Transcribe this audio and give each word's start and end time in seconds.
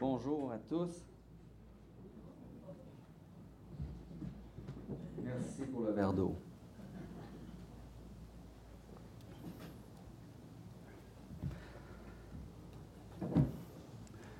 Bonjour 0.00 0.50
à 0.50 0.56
tous. 0.56 0.88
Merci 5.22 5.62
pour 5.70 5.82
le 5.82 5.92
verre 5.92 6.14
d'eau. 6.14 6.34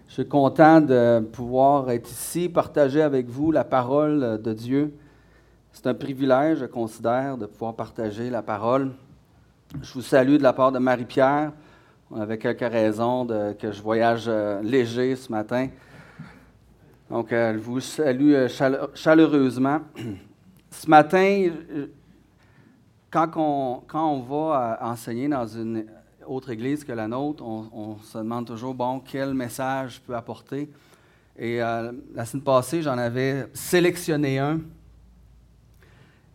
Je 0.08 0.14
suis 0.14 0.26
content 0.26 0.80
de 0.80 1.20
pouvoir 1.30 1.90
être 1.90 2.10
ici, 2.10 2.48
partager 2.48 3.02
avec 3.02 3.28
vous 3.28 3.52
la 3.52 3.64
parole 3.64 4.40
de 4.40 4.54
Dieu. 4.54 4.96
C'est 5.72 5.86
un 5.86 5.94
privilège, 5.94 6.60
je 6.60 6.64
considère, 6.64 7.36
de 7.36 7.44
pouvoir 7.44 7.74
partager 7.74 8.30
la 8.30 8.40
parole. 8.40 8.92
Je 9.82 9.92
vous 9.92 10.00
salue 10.00 10.38
de 10.38 10.42
la 10.42 10.54
part 10.54 10.72
de 10.72 10.78
Marie-Pierre. 10.78 11.52
On 12.12 12.20
avait 12.20 12.38
quelques 12.38 12.72
raisons 12.72 13.24
que 13.56 13.70
je 13.70 13.80
voyage 13.80 14.24
euh, 14.26 14.60
léger 14.62 15.14
ce 15.14 15.30
matin. 15.30 15.68
Donc, 17.08 17.30
elle 17.30 17.58
vous 17.58 17.78
salue 17.78 18.32
euh, 18.34 18.48
chaleureusement. 18.94 19.82
Ce 20.72 20.90
matin, 20.90 21.48
euh, 21.48 21.86
quand 23.12 23.30
on, 23.36 23.82
quand 23.86 24.12
on 24.12 24.20
va 24.22 24.78
enseigner 24.82 25.28
dans 25.28 25.46
une 25.46 25.86
autre 26.26 26.50
église 26.50 26.82
que 26.82 26.90
la 26.90 27.06
nôtre, 27.06 27.44
on, 27.44 27.98
se 27.98 28.18
demande 28.18 28.46
toujours, 28.46 28.74
bon, 28.74 28.98
quel 28.98 29.32
message 29.32 29.96
je 29.96 30.00
peux 30.00 30.16
apporter. 30.16 30.68
Et 31.38 31.58
la 31.58 32.24
semaine 32.24 32.44
passée, 32.44 32.82
j'en 32.82 32.98
avais 32.98 33.46
sélectionné 33.54 34.38
un. 34.38 34.60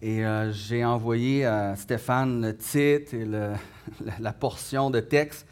Et 0.02 0.24
j'ai 0.52 0.84
envoyé 0.84 1.46
à 1.46 1.76
Stéphane 1.78 2.42
le 2.42 2.58
titre 2.58 3.14
et 3.14 3.26
la 4.20 4.34
portion 4.34 4.90
de 4.90 5.00
texte. 5.00 5.46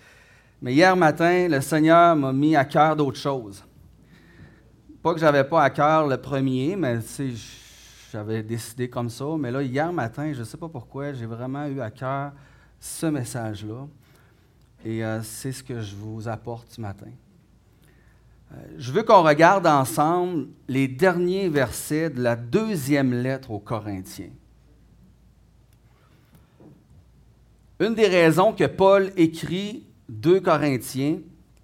Mais 0.64 0.74
hier 0.74 0.96
matin, 0.96 1.50
le 1.50 1.60
Seigneur 1.60 2.16
m'a 2.16 2.32
mis 2.32 2.56
à 2.56 2.64
cœur 2.64 2.96
d'autres 2.96 3.20
choses. 3.20 3.62
Pas 5.02 5.14
que 5.14 5.20
je 5.20 5.26
n'avais 5.26 5.44
pas 5.44 5.62
à 5.62 5.70
cœur 5.70 6.08
le 6.08 6.16
premier, 6.16 6.78
mais 6.78 7.00
j'avais 8.10 8.42
décidé 8.42 8.90
comme 8.90 9.10
ça. 9.10 9.26
Mais 9.38 9.52
là, 9.52 9.62
hier 9.62 9.92
matin, 9.92 10.32
je 10.32 10.40
ne 10.40 10.46
sais 10.46 10.56
pas 10.56 10.70
pourquoi, 10.70 11.12
j'ai 11.12 11.26
vraiment 11.26 11.66
eu 11.66 11.82
à 11.82 11.92
cœur 11.92 12.32
ce 12.80 13.08
message-là. 13.08 13.86
Et 14.86 15.04
euh, 15.04 15.22
c'est 15.22 15.52
ce 15.52 15.62
que 15.62 15.82
je 15.82 15.98
vous 15.98 16.30
apporte 16.30 16.70
ce 16.70 16.80
matin. 16.80 17.12
Euh, 18.54 18.56
je 18.78 18.94
veux 18.94 19.04
qu'on 19.04 19.22
regarde 19.22 19.68
ensemble 19.68 20.48
les 20.70 20.88
derniers 20.88 21.50
versets 21.50 22.10
de 22.10 22.22
la 22.22 22.38
deuxième 22.38 23.14
lettre 23.14 23.52
aux 23.52 23.60
Corinthiens. 23.60 24.32
Une 27.82 27.96
des 27.96 28.08
raisons 28.08 28.54
que 28.54 28.64
Paul 28.64 29.12
écrit 29.18 29.84
2 30.10 30.40
Corinthiens, 30.42 31.20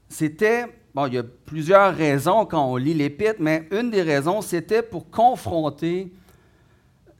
c'était, 0.08 0.66
bon, 0.94 1.08
il 1.08 1.16
y 1.16 1.18
a 1.18 1.24
plusieurs 1.24 1.96
raisons 1.96 2.46
quand 2.46 2.72
on 2.72 2.78
lit 2.78 2.94
l'épître, 2.94 3.40
mais 3.40 3.68
une 3.72 3.92
des 3.92 4.02
raisons, 4.02 4.42
c'était 4.42 4.82
pour 4.82 5.10
confronter 5.10 6.12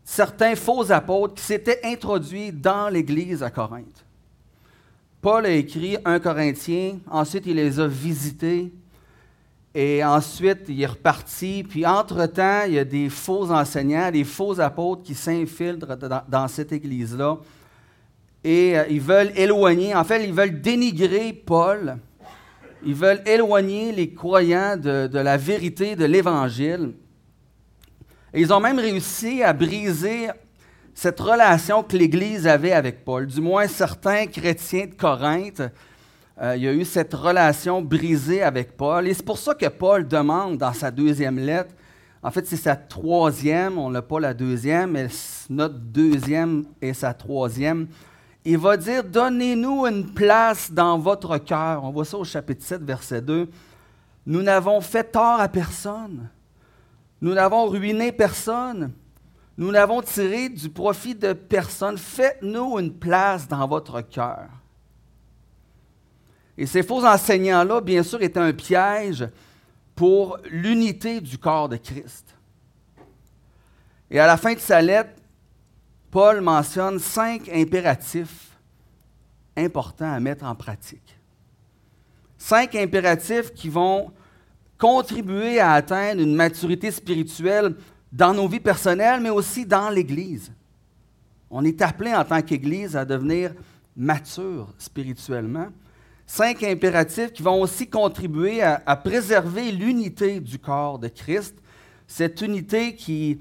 certains 0.04 0.56
faux 0.56 0.92
apôtres 0.92 1.36
qui 1.36 1.44
s'étaient 1.44 1.82
introduits 1.84 2.52
dans 2.52 2.90
l'Église 2.90 3.44
à 3.44 3.52
Corinthe. 3.52 4.06
Paul 5.22 5.46
a 5.46 5.52
écrit 5.52 5.98
1 6.06 6.20
Corinthiens, 6.20 6.98
ensuite 7.12 7.46
il 7.46 7.56
les 7.56 7.80
a 7.80 7.88
visités, 7.88 8.72
et 9.76 10.04
ensuite 10.04 10.62
il 10.68 10.82
est 10.82 10.88
reparti, 10.88 11.64
puis 11.68 11.86
entre-temps, 11.86 12.64
il 12.66 12.74
y 12.74 12.80
a 12.80 12.86
des 12.86 13.10
faux 13.10 13.52
enseignants, 13.52 14.10
des 14.10 14.24
faux 14.24 14.60
apôtres 14.60 15.04
qui 15.04 15.14
s'infiltrent 15.14 15.96
dans 16.28 16.48
cette 16.48 16.72
Église-là 16.72 17.38
et 18.50 18.76
euh, 18.76 18.84
ils 18.90 19.00
veulent 19.00 19.32
éloigner, 19.36 19.94
en 19.94 20.04
fait, 20.04 20.24
ils 20.24 20.34
veulent 20.34 20.60
dénigrer 20.60 21.34
Paul. 21.34 21.98
Ils 22.84 22.96
veulent 22.96 23.22
éloigner 23.28 23.92
les 23.92 24.12
croyants 24.12 24.76
de, 24.76 25.08
la 25.20 25.38
vérité 25.38 25.96
de 25.96 26.06
l'Évangile. 26.06 26.94
Et 28.34 28.42
ils 28.42 28.52
ont 28.52 28.60
même 28.60 28.80
réussi 28.80 29.44
à 29.44 29.54
briser 29.54 30.30
cette 30.96 31.20
relation 31.20 31.84
que 31.84 31.96
l'Église 31.96 32.48
avait 32.48 32.72
avec 32.72 33.06
Paul. 33.06 33.28
Du 33.28 33.40
moins, 33.40 33.68
certains 33.68 34.26
chrétiens 34.26 34.88
de 34.88 34.96
Corinthe, 34.96 35.62
euh, 36.42 36.56
il 36.56 36.64
y 36.64 36.68
a 36.68 36.74
eu 36.74 36.86
cette 36.86 37.14
relation 37.14 37.84
brisée 37.84 38.42
avec 38.42 38.76
Paul. 38.76 39.08
Et 39.08 39.14
c'est 39.14 39.26
pour 39.26 39.38
ça 39.38 39.54
que 39.54 39.68
Paul 39.68 40.08
demande 40.08 40.58
dans 40.58 40.74
sa 40.74 40.90
deuxième 40.90 41.38
lettre, 41.38 41.76
en 42.24 42.32
fait, 42.32 42.48
c'est 42.48 42.58
sa 42.58 42.76
troisième, 42.76 43.78
on 43.78 43.92
n'a 43.92 44.02
pas 44.02 44.20
la 44.20 44.34
deuxième, 44.34 44.92
mais 44.94 45.08
notre 45.52 45.76
deuxième 45.76 46.66
et 46.82 46.94
sa 46.96 47.14
troisième 47.14 47.88
il 48.46 48.58
va 48.58 48.78
dire, 48.78 49.04
donnez-nous 49.04 49.86
une 49.86 50.14
place 50.14 50.72
dans 50.72 50.98
votre 50.98 51.38
cœur. 51.38 51.84
On 51.84 51.92
voit 51.92 52.06
ça 52.06 52.18
au 52.18 52.24
chapitre 52.24 52.64
7, 52.64 52.82
verset 52.84 53.22
2. 53.22 53.50
Nous 54.26 54.42
n'avons 54.42 54.80
fait 54.82 55.04
tort 55.04 55.40
à 55.40 55.48
personne. 55.48 56.30
Nous 57.22 57.34
n'avons 57.34 57.68
ruiné 57.68 58.12
personne. 58.12 58.94
Nous 59.58 59.72
n'avons 59.72 60.02
tiré 60.02 60.48
du 60.48 60.70
profit 60.70 61.16
de 61.16 61.34
personne. 61.34 61.98
Faites-nous 61.98 62.80
une 62.80 62.94
place 62.94 63.48
dans 63.48 63.68
votre 63.68 64.02
cœur. 64.02 64.48
Et 66.58 66.66
ces 66.66 66.84
faux 66.84 67.06
enseignants-là, 67.06 67.82
bien 67.82 68.04
sûr, 68.04 68.22
étaient 68.22 68.40
un 68.40 68.54
piège 68.54 69.28
pour 69.96 70.38
l'unité 70.50 71.20
du 71.20 71.38
corps 71.38 71.68
de 71.68 71.76
Christ. 71.76 72.36
Et 74.10 74.20
à 74.20 74.28
la 74.28 74.38
fin 74.38 74.54
de 74.54 74.60
sa 74.60 74.82
lettre, 74.82 75.19
Paul 76.12 76.42
mentionne 76.42 76.98
cinq 77.00 77.50
impératifs 77.50 78.58
importants 79.56 80.12
à 80.12 80.20
mettre 80.20 80.46
en 80.46 80.56
pratique. 80.56 81.18
Cinq 82.38 82.76
impératifs 82.76 83.54
qui 83.54 83.70
vont 83.70 84.12
contribuer 84.78 85.60
à 85.60 85.74
atteindre 85.74 86.22
une 86.22 86.36
maturité 86.36 86.90
spirituelle 86.90 87.76
dans 88.12 88.34
nos 88.34 88.48
vies 88.48 88.62
personnelles, 88.62 89.20
mais 89.22 89.30
aussi 89.30 89.66
dans 89.66 89.90
l'Église. 89.90 90.52
On 91.52 91.64
est 91.66 91.82
appelé 91.82 92.14
en 92.14 92.24
tant 92.24 92.42
qu'Église 92.42 92.96
à 92.96 93.06
devenir 93.06 93.54
mature 93.96 94.74
spirituellement. 94.78 95.68
Cinq 96.26 96.64
impératifs 96.64 97.34
qui 97.34 97.44
vont 97.44 97.62
aussi 97.62 97.88
contribuer 97.88 98.62
à, 98.62 98.82
à 98.86 98.96
préserver 98.96 99.72
l'unité 99.72 100.40
du 100.40 100.58
corps 100.58 100.98
de 100.98 101.08
Christ, 101.08 101.56
cette 102.08 102.42
unité 102.42 102.96
qui, 102.96 103.40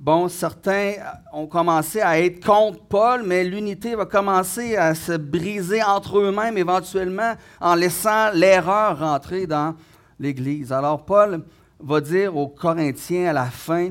Bon, 0.00 0.30
certains 0.30 0.94
ont 1.30 1.46
commencé 1.46 2.00
à 2.00 2.18
être 2.18 2.42
contre 2.42 2.82
Paul, 2.84 3.22
mais 3.22 3.44
l'unité 3.44 3.94
va 3.94 4.06
commencer 4.06 4.74
à 4.74 4.94
se 4.94 5.12
briser 5.12 5.82
entre 5.82 6.20
eux-mêmes 6.20 6.56
éventuellement 6.56 7.34
en 7.60 7.74
laissant 7.74 8.30
l'erreur 8.32 8.98
rentrer 8.98 9.46
dans 9.46 9.74
l'Église. 10.18 10.72
Alors 10.72 11.04
Paul 11.04 11.44
va 11.78 12.00
dire 12.00 12.34
aux 12.34 12.48
Corinthiens 12.48 13.28
à 13.28 13.32
la 13.34 13.44
fin, 13.44 13.90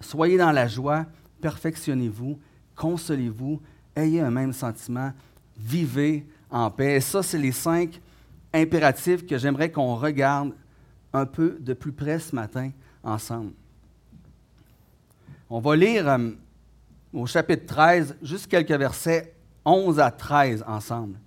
soyez 0.00 0.38
dans 0.38 0.50
la 0.50 0.66
joie, 0.66 1.06
perfectionnez-vous, 1.40 2.36
consolez-vous, 2.74 3.62
ayez 3.94 4.20
un 4.20 4.32
même 4.32 4.52
sentiment, 4.52 5.12
vivez 5.56 6.26
en 6.50 6.68
paix. 6.68 6.96
Et 6.96 7.00
ça, 7.00 7.22
c'est 7.22 7.38
les 7.38 7.52
cinq 7.52 8.00
impératifs 8.52 9.24
que 9.24 9.38
j'aimerais 9.38 9.70
qu'on 9.70 9.94
regarde 9.94 10.50
un 11.12 11.26
peu 11.26 11.58
de 11.60 11.74
plus 11.74 11.92
près 11.92 12.18
ce 12.18 12.34
matin 12.34 12.72
ensemble. 13.04 13.52
On 15.48 15.60
va 15.60 15.76
lire 15.76 16.08
euh, 16.08 16.30
au 17.12 17.26
chapitre 17.26 17.66
13 17.66 18.16
juste 18.22 18.48
quelques 18.48 18.70
versets 18.72 19.34
11 19.64 20.00
à 20.00 20.10
13 20.10 20.64
ensemble. 20.66 21.18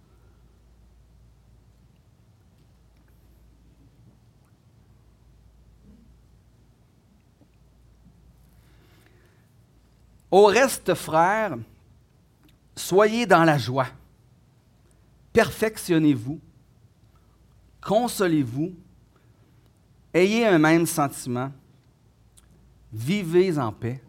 Au 10.31 10.45
reste, 10.45 10.93
frères, 10.93 11.57
soyez 12.75 13.25
dans 13.25 13.43
la 13.43 13.57
joie, 13.57 13.87
perfectionnez-vous, 15.33 16.39
consolez-vous, 17.81 18.75
ayez 20.13 20.45
un 20.45 20.59
même 20.59 20.85
sentiment, 20.85 21.51
vivez 22.93 23.57
en 23.57 23.71
paix. 23.71 24.01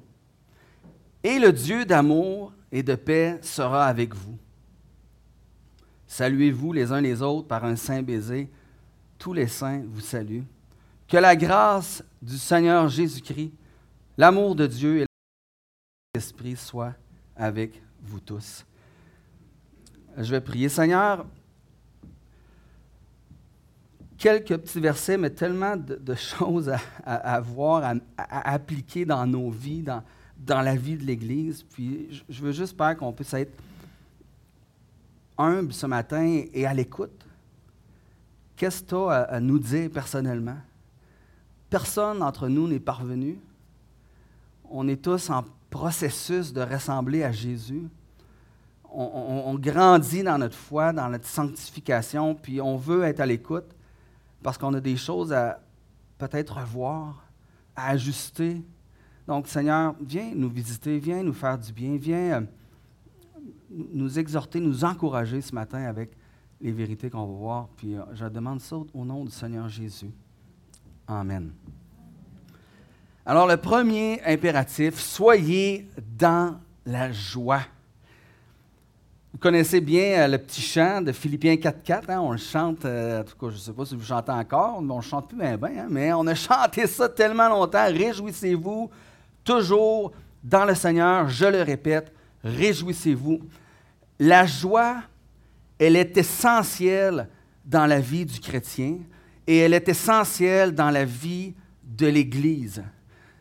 Et 1.22 1.38
le 1.38 1.52
Dieu 1.52 1.84
d'amour 1.84 2.52
et 2.72 2.82
de 2.82 2.94
paix 2.94 3.38
sera 3.42 3.86
avec 3.86 4.14
vous. 4.14 4.38
Saluez-vous 6.06 6.72
les 6.72 6.90
uns 6.92 7.00
les 7.00 7.22
autres 7.22 7.46
par 7.46 7.64
un 7.64 7.76
saint 7.76 8.02
baiser. 8.02 8.48
Tous 9.18 9.32
les 9.32 9.46
saints 9.46 9.82
vous 9.86 10.00
saluent. 10.00 10.44
Que 11.06 11.18
la 11.18 11.36
grâce 11.36 12.02
du 12.22 12.38
Seigneur 12.38 12.88
Jésus-Christ, 12.88 13.52
l'amour 14.16 14.54
de 14.54 14.66
Dieu 14.66 15.00
et 15.00 15.06
l'Esprit 16.14 16.56
soient 16.56 16.94
avec 17.36 17.80
vous 18.02 18.20
tous. 18.20 18.64
Je 20.16 20.30
vais 20.30 20.40
prier. 20.40 20.68
Seigneur, 20.68 21.26
quelques 24.16 24.56
petits 24.56 24.80
versets, 24.80 25.16
mais 25.16 25.30
tellement 25.30 25.76
de, 25.76 26.14
choses 26.16 26.72
à, 27.04 27.40
voir, 27.40 27.84
à, 27.84 27.94
à, 28.16 28.52
appliquer 28.52 29.04
dans 29.04 29.26
nos 29.26 29.50
vies, 29.50 29.82
dans, 29.82 30.02
dans 30.40 30.62
la 30.62 30.74
vie 30.74 30.96
de 30.96 31.04
l'Église. 31.04 31.62
Puis 31.62 32.22
je 32.28 32.42
veux 32.42 32.52
juste 32.52 32.76
faire 32.76 32.96
qu'on 32.96 33.12
puisse 33.12 33.34
être 33.34 33.52
humble 35.38 35.72
ce 35.72 35.86
matin 35.86 36.42
et 36.52 36.66
à 36.66 36.74
l'écoute. 36.74 37.26
qu'est-ce 38.56 38.82
que 38.82 38.88
tu 38.88 38.94
as 38.94 39.22
à, 39.22 39.40
nous 39.40 39.58
dire 39.58 39.90
personnellement? 39.90 40.58
Personne 41.68 42.18
d'entre 42.18 42.48
nous 42.48 42.66
n'est 42.68 42.80
parvenu. 42.80 43.38
On 44.68 44.86
est 44.88 45.02
tous 45.02 45.30
en 45.30 45.44
processus 45.70 46.52
de 46.52 46.60
ressembler 46.60 47.22
à 47.22 47.32
Jésus. 47.32 47.88
On, 48.92 49.54
grandit 49.54 50.24
dans 50.24 50.36
notre 50.36 50.56
foi, 50.56 50.92
dans 50.92 51.08
notre 51.08 51.26
sanctification, 51.26 52.34
puis 52.34 52.60
on 52.60 52.76
veut 52.76 53.04
être 53.04 53.20
à 53.20 53.26
l'écoute 53.26 53.76
parce 54.42 54.58
qu'on 54.58 54.74
a 54.74 54.80
des 54.80 54.96
choses 54.96 55.32
à 55.32 55.60
peut-être 56.18 56.58
revoir, 56.58 57.24
à 57.76 57.90
ajuster. 57.90 58.62
Donc, 59.30 59.46
Seigneur, 59.46 59.94
viens 60.00 60.32
nous 60.34 60.48
visiter, 60.48 60.98
viens 60.98 61.22
nous 61.22 61.32
faire 61.32 61.56
du 61.56 61.72
bien, 61.72 61.96
viens 61.96 62.32
euh, 62.32 62.40
nous 63.70 64.18
exhorter, 64.18 64.58
nous 64.58 64.84
encourager 64.84 65.40
ce 65.40 65.54
matin 65.54 65.84
avec 65.84 66.10
les 66.60 66.72
vérités 66.72 67.10
qu'on 67.10 67.26
va 67.26 67.38
voir. 67.38 67.68
Puis 67.76 67.94
euh, 67.94 68.02
je 68.12 68.24
demande 68.26 68.60
ça 68.60 68.74
au 68.92 69.04
nom 69.04 69.24
du 69.24 69.30
Seigneur 69.30 69.68
Jésus. 69.68 70.10
Amen. 71.06 71.52
Alors 73.24 73.46
le 73.46 73.56
premier 73.56 74.20
impératif, 74.26 74.98
soyez 74.98 75.88
dans 76.18 76.58
la 76.84 77.12
joie. 77.12 77.62
Vous 79.32 79.38
connaissez 79.38 79.80
bien 79.80 80.22
euh, 80.22 80.26
le 80.26 80.38
petit 80.38 80.60
chant 80.60 81.02
de 81.02 81.12
Philippiens 81.12 81.54
4.4, 81.54 82.10
hein? 82.10 82.18
on 82.18 82.32
le 82.32 82.36
chante, 82.36 82.84
en 82.84 83.22
tout 83.22 83.38
cas 83.38 83.50
je 83.50 83.54
ne 83.54 83.60
sais 83.60 83.72
pas 83.72 83.84
si 83.84 83.94
vous 83.94 84.04
chantez 84.04 84.32
encore, 84.32 84.82
mais 84.82 84.92
on 84.92 84.96
ne 84.96 85.02
chante 85.02 85.28
plus 85.28 85.38
bien 85.38 85.56
hein? 85.62 85.86
mais 85.88 86.12
on 86.12 86.26
a 86.26 86.34
chanté 86.34 86.88
ça 86.88 87.08
tellement 87.08 87.48
longtemps, 87.48 87.86
réjouissez-vous 87.86 88.90
toujours 89.44 90.12
dans 90.42 90.64
le 90.64 90.74
Seigneur, 90.74 91.28
je 91.28 91.46
le 91.46 91.62
répète, 91.62 92.12
réjouissez-vous. 92.42 93.40
La 94.18 94.46
joie 94.46 95.02
elle 95.80 95.96
est 95.96 96.18
essentielle 96.18 97.26
dans 97.64 97.86
la 97.86 98.00
vie 98.00 98.26
du 98.26 98.38
chrétien 98.38 98.98
et 99.46 99.58
elle 99.58 99.72
est 99.72 99.88
essentielle 99.88 100.74
dans 100.74 100.90
la 100.90 101.06
vie 101.06 101.54
de 101.82 102.06
l'Église. 102.06 102.84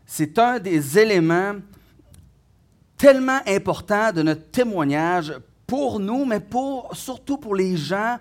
C'est 0.06 0.40
un 0.40 0.58
des 0.58 0.98
éléments 0.98 1.56
tellement 2.98 3.42
importants 3.46 4.14
de 4.14 4.22
notre 4.24 4.50
témoignage 4.50 5.34
pour 5.68 6.00
nous, 6.00 6.24
mais 6.24 6.40
pour, 6.40 6.96
surtout 6.96 7.38
pour 7.38 7.56
les 7.56 7.76
gens 7.76 8.18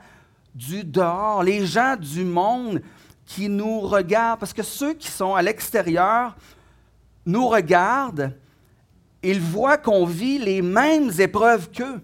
du 0.52 0.82
dehors, 0.82 1.44
les 1.44 1.64
gens 1.64 1.94
du 1.96 2.24
monde 2.24 2.82
qui 3.24 3.48
nous 3.48 3.80
regardent, 3.80 4.40
parce 4.40 4.52
que 4.52 4.64
ceux 4.64 4.94
qui 4.94 5.08
sont 5.08 5.36
à 5.36 5.42
l'extérieur 5.42 6.36
nous 7.28 7.46
regardent, 7.46 8.36
ils 9.22 9.40
voient 9.40 9.78
qu'on 9.78 10.04
vit 10.04 10.38
les 10.38 10.62
mêmes 10.62 11.12
épreuves 11.18 11.70
qu'eux 11.70 12.00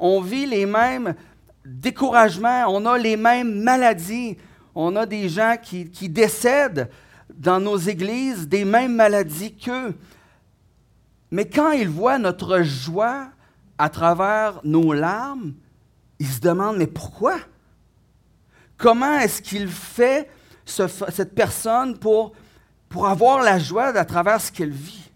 on 0.00 0.20
vit 0.20 0.46
les 0.46 0.66
mêmes 0.66 1.14
découragements, 1.64 2.64
on 2.68 2.84
a 2.86 2.98
les 2.98 3.16
mêmes 3.16 3.62
maladies, 3.62 4.38
on 4.74 4.96
a 4.96 5.04
des 5.04 5.28
gens 5.28 5.56
qui, 5.62 6.08
décèdent 6.08 6.90
dans 7.28 7.60
nos 7.60 7.76
églises 7.76 8.48
des 8.48 8.64
mêmes 8.64 8.94
maladies 8.94 9.54
qu'eux. 9.54 9.94
Mais 11.30 11.44
quand 11.48 11.72
ils 11.72 11.88
voient 11.88 12.18
notre 12.18 12.62
joie 12.62 13.28
à 13.78 13.88
travers 13.88 14.60
nos 14.64 14.92
larmes, 14.92 15.52
ils 16.18 16.26
se 16.26 16.40
demandent, 16.40 16.78
mais 16.78 16.86
pourquoi? 16.86 17.36
Comment 18.78 19.18
est-ce 19.18 19.42
qu'il 19.42 19.68
fait 19.68 20.28
cette 20.64 21.34
personne 21.34 21.98
pour, 21.98 22.32
pour 22.90 23.06
avoir 23.06 23.42
la 23.42 23.58
joie 23.58 23.96
à 23.96 24.04
travers 24.04 24.40
ce 24.40 24.52
qu'elle 24.52 24.72
vit? 24.72 25.10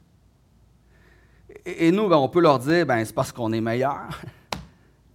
Et, 1.66 1.90
nous, 1.90 2.08
ben, 2.08 2.16
on 2.16 2.28
peut 2.28 2.40
leur 2.40 2.58
dire, 2.58 2.86
ben, 2.86 3.04
c'est 3.04 3.14
parce 3.14 3.32
qu'on 3.32 3.52
est 3.52 3.60
meilleur. 3.60 4.08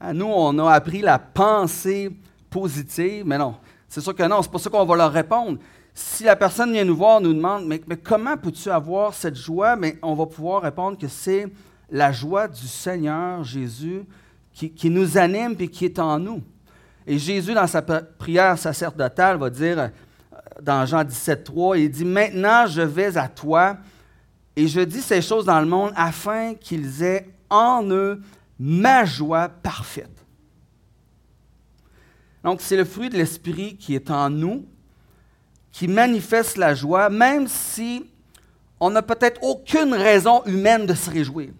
Ah, 0.02 0.14
nous, 0.14 0.28
on 0.28 0.58
a 0.60 0.72
appris 0.72 1.02
la 1.02 1.20
pensée 1.20 2.10
positive, 2.50 3.26
mais 3.28 3.38
non, 3.38 3.56
c'est 3.90 4.00
sûr 4.00 4.16
que 4.16 4.24
non, 4.24 4.42
c'est 4.42 4.50
pas 4.50 4.58
ça 4.58 4.70
qu'on 4.70 4.86
va 4.86 4.96
leur 4.96 5.12
répondre. 5.12 5.60
Si 5.94 6.24
la 6.24 6.38
personne 6.38 6.72
vient 6.72 6.86
nous 6.86 6.96
voir, 6.96 7.20
nous 7.20 7.34
demande, 7.34 7.66
mais, 7.68 7.82
comment 7.98 8.38
peux-tu 8.38 8.70
avoir 8.70 9.14
cette 9.14 9.36
joie? 9.36 9.76
Mais 9.76 9.98
on 10.02 10.14
va 10.14 10.26
pouvoir 10.26 10.62
répondre 10.62 10.98
que 10.98 11.10
c'est 11.10 11.48
la 11.90 12.14
joie 12.14 12.48
du 12.48 12.66
Seigneur 12.66 13.44
Jésus 13.44 14.04
qui, 14.54 14.90
nous 14.90 15.18
anime 15.18 15.58
et 15.60 15.68
qui 15.68 15.84
est 15.84 16.00
en 16.00 16.18
nous. 16.18 16.42
Et 17.06 17.20
Jésus, 17.20 17.54
dans 17.54 17.68
sa 17.68 17.82
prière 17.82 18.58
sacerdotale, 18.58 19.38
va 19.38 19.50
dire, 19.50 19.92
dans 20.62 20.86
Jean 20.86 21.04
17, 21.04 21.44
3, 21.44 21.78
il 21.78 21.90
dit, 21.90 22.06
Maintenant 22.06 22.68
je 22.68 22.82
vais 22.82 23.18
à 23.18 23.28
toi 23.28 23.78
et 24.56 24.68
je 24.68 24.82
dis 24.82 25.02
ces 25.02 25.22
choses 25.22 25.46
dans 25.46 25.60
le 25.60 25.66
monde 25.66 25.94
afin 25.96 26.54
qu'ils 26.54 27.04
aient 27.04 27.30
en 27.50 27.84
eux 27.90 28.22
ma 28.60 29.06
joie 29.06 29.48
parfaite. 29.48 30.20
Donc, 32.44 32.62
c'est 32.62 32.78
le 32.78 32.86
fruit 32.86 33.10
de 33.10 33.18
l'Esprit 33.18 33.76
qui 33.78 33.96
est 33.96 34.12
en 34.12 34.30
nous, 34.30 34.66
qui 35.72 35.88
manifeste 35.88 36.58
la 36.58 36.74
joie, 36.74 37.10
même 37.10 37.48
si 37.48 38.06
on 38.80 38.90
n'a 38.90 39.02
peut-être 39.02 39.42
aucune 39.44 39.94
raison 39.94 40.44
humaine 40.46 40.86
de 40.86 40.94
se 40.94 41.10
réjouir. 41.10 41.52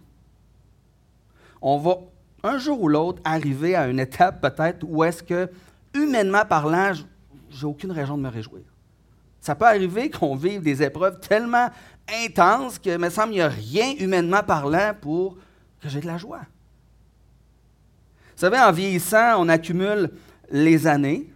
On 1.62 1.78
va 1.78 1.98
un 2.44 2.58
jour 2.58 2.82
ou 2.82 2.88
l'autre 2.88 3.22
arriver 3.26 3.76
à 3.76 3.88
une 3.88 4.00
étape 4.00 4.42
peut-être 4.42 4.86
où 4.88 5.04
est-ce 5.04 5.22
que, 5.22 5.50
humainement 5.94 6.46
parlant, 6.46 6.94
j'ai 7.50 7.66
aucune 7.66 7.92
raison 7.92 8.18
de 8.18 8.24
me 8.24 8.30
réjouir. 8.30 8.64
Ça 9.42 9.56
peut 9.56 9.66
arriver 9.66 10.10
qu'on 10.12 10.36
vive 10.36 10.62
des 10.62 10.84
épreuves 10.84 11.20
tellement 11.20 11.70
intenses 12.26 12.80
que, 12.80 12.98
me 12.98 13.10
semble, 13.10 13.34
il 13.34 13.36
n'y 13.36 13.42
a 13.42 13.50
rien 13.50 13.94
humainement 14.00 14.44
parlant 14.44 14.94
pour 15.00 15.38
que 15.82 15.90
j'ai 15.90 16.02
de 16.02 16.08
la 16.08 16.18
joie. 16.18 16.42
Vous 18.36 18.46
savez, 18.46 18.60
en 18.60 18.72
vieillissant, 18.72 19.42
on 19.42 19.50
accumule 19.50 20.12
les 20.50 20.88
années, 20.88 21.30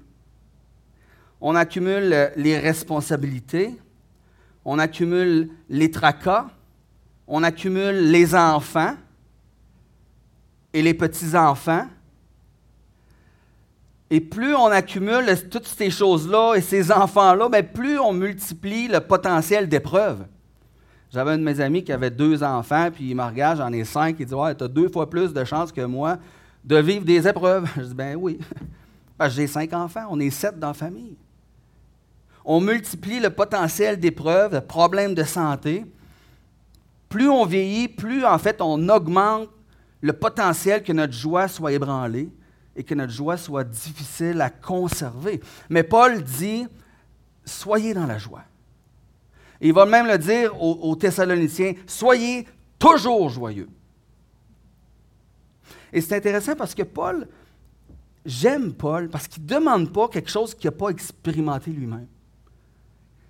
on 1.42 1.56
accumule 1.56 2.32
les 2.36 2.58
responsabilités, 2.58 3.78
on 4.64 4.80
accumule 4.80 5.50
les 5.70 5.92
tracas, 5.92 6.48
on 7.28 7.44
accumule 7.44 8.12
les 8.12 8.34
enfants 8.34 8.96
et 10.74 10.82
les 10.82 10.94
petits-enfants. 10.94 11.88
Et 14.14 14.22
plus 14.22 14.54
on 14.54 14.68
accumule 14.68 15.26
toutes 15.50 15.66
ces 15.66 15.90
choses-là 15.90 16.54
et 16.54 16.62
ces 16.62 16.92
enfants-là, 16.92 17.50
ben, 17.50 17.66
plus 17.66 17.98
on 17.98 18.14
multiplie 18.14 18.88
le 18.88 19.00
potentiel 19.00 19.68
d'épreuves. 19.68 20.28
J'avais 21.12 21.32
un 21.32 21.40
de 21.40 21.44
mes 21.44 21.60
amis 21.60 21.84
qui 21.84 21.92
avait 21.92 22.12
deux 22.12 22.44
enfants, 22.44 22.90
puis 22.94 23.10
il 23.10 23.16
me 23.16 23.24
regarde, 23.24 23.58
j'en 23.58 23.74
ai 23.74 23.84
cinq, 23.84 24.18
il 24.20 24.28
dit 24.28 24.36
Ouais, 24.36 24.54
tu 24.54 24.66
as 24.66 24.68
deux 24.68 24.88
fois 24.88 25.10
plus 25.10 25.34
de 25.34 25.44
chances 25.44 25.72
que 25.72 25.82
moi 25.82 26.20
de 26.64 26.76
vivre 26.76 27.04
des 27.04 27.28
épreuves. 27.28 27.68
Je 27.76 27.82
dis, 27.82 27.96
ben 27.96 28.16
oui. 28.16 28.38
j'ai 29.30 29.48
cinq 29.48 29.74
enfants, 29.74 30.06
on 30.12 30.20
est 30.20 30.30
sept 30.30 30.60
dans 30.60 30.68
la 30.68 30.74
famille. 30.76 31.18
On 32.46 32.62
multiplie 32.62 33.20
le 33.20 33.32
potentiel 33.32 34.00
d'épreuves, 34.00 34.54
de 34.54 34.60
problèmes 34.60 35.16
de 35.16 35.24
santé. 35.24 35.88
Plus 37.10 37.30
on 37.30 37.46
vieillit, 37.46 37.88
plus 37.88 38.24
en 38.26 38.38
fait 38.38 38.62
on 38.62 38.90
augmente 38.90 39.50
le 40.02 40.14
potentiel 40.14 40.84
que 40.84 40.94
notre 40.94 41.14
joie 41.14 41.48
soit 41.48 41.72
ébranlée 41.72 42.30
et 42.76 42.84
que 42.84 42.96
notre 42.96 43.14
joie 43.14 43.38
soit 43.38 43.64
difficile 43.64 44.42
à 44.42 44.50
conserver. 44.50 45.42
Mais 45.70 45.84
Paul 45.84 46.24
dit, 46.24 46.66
soyez 47.46 47.94
dans 47.94 48.08
la 48.08 48.18
joie. 48.18 48.44
il 49.62 49.74
va 49.74 49.86
même 49.86 50.08
le 50.08 50.18
dire 50.18 50.62
aux 50.62 50.96
Thessaloniciens, 50.96 51.74
soyez 51.86 52.48
toujours 52.80 53.30
joyeux. 53.30 53.70
Et 55.94 56.02
c'est 56.02 56.16
intéressant 56.18 56.56
parce 56.56 56.74
que 56.74 56.82
Paul, 56.82 57.28
j'aime 58.26 58.74
Paul 58.74 59.10
parce 59.10 59.28
qu'il 59.28 59.44
ne 59.44 59.48
demande 59.48 59.94
pas 59.94 60.08
quelque 60.08 60.30
chose 60.30 60.56
qu'il 60.56 60.68
n'a 60.68 60.76
pas 60.76 60.90
expérimenté 60.90 61.72
lui-même. 61.72 62.08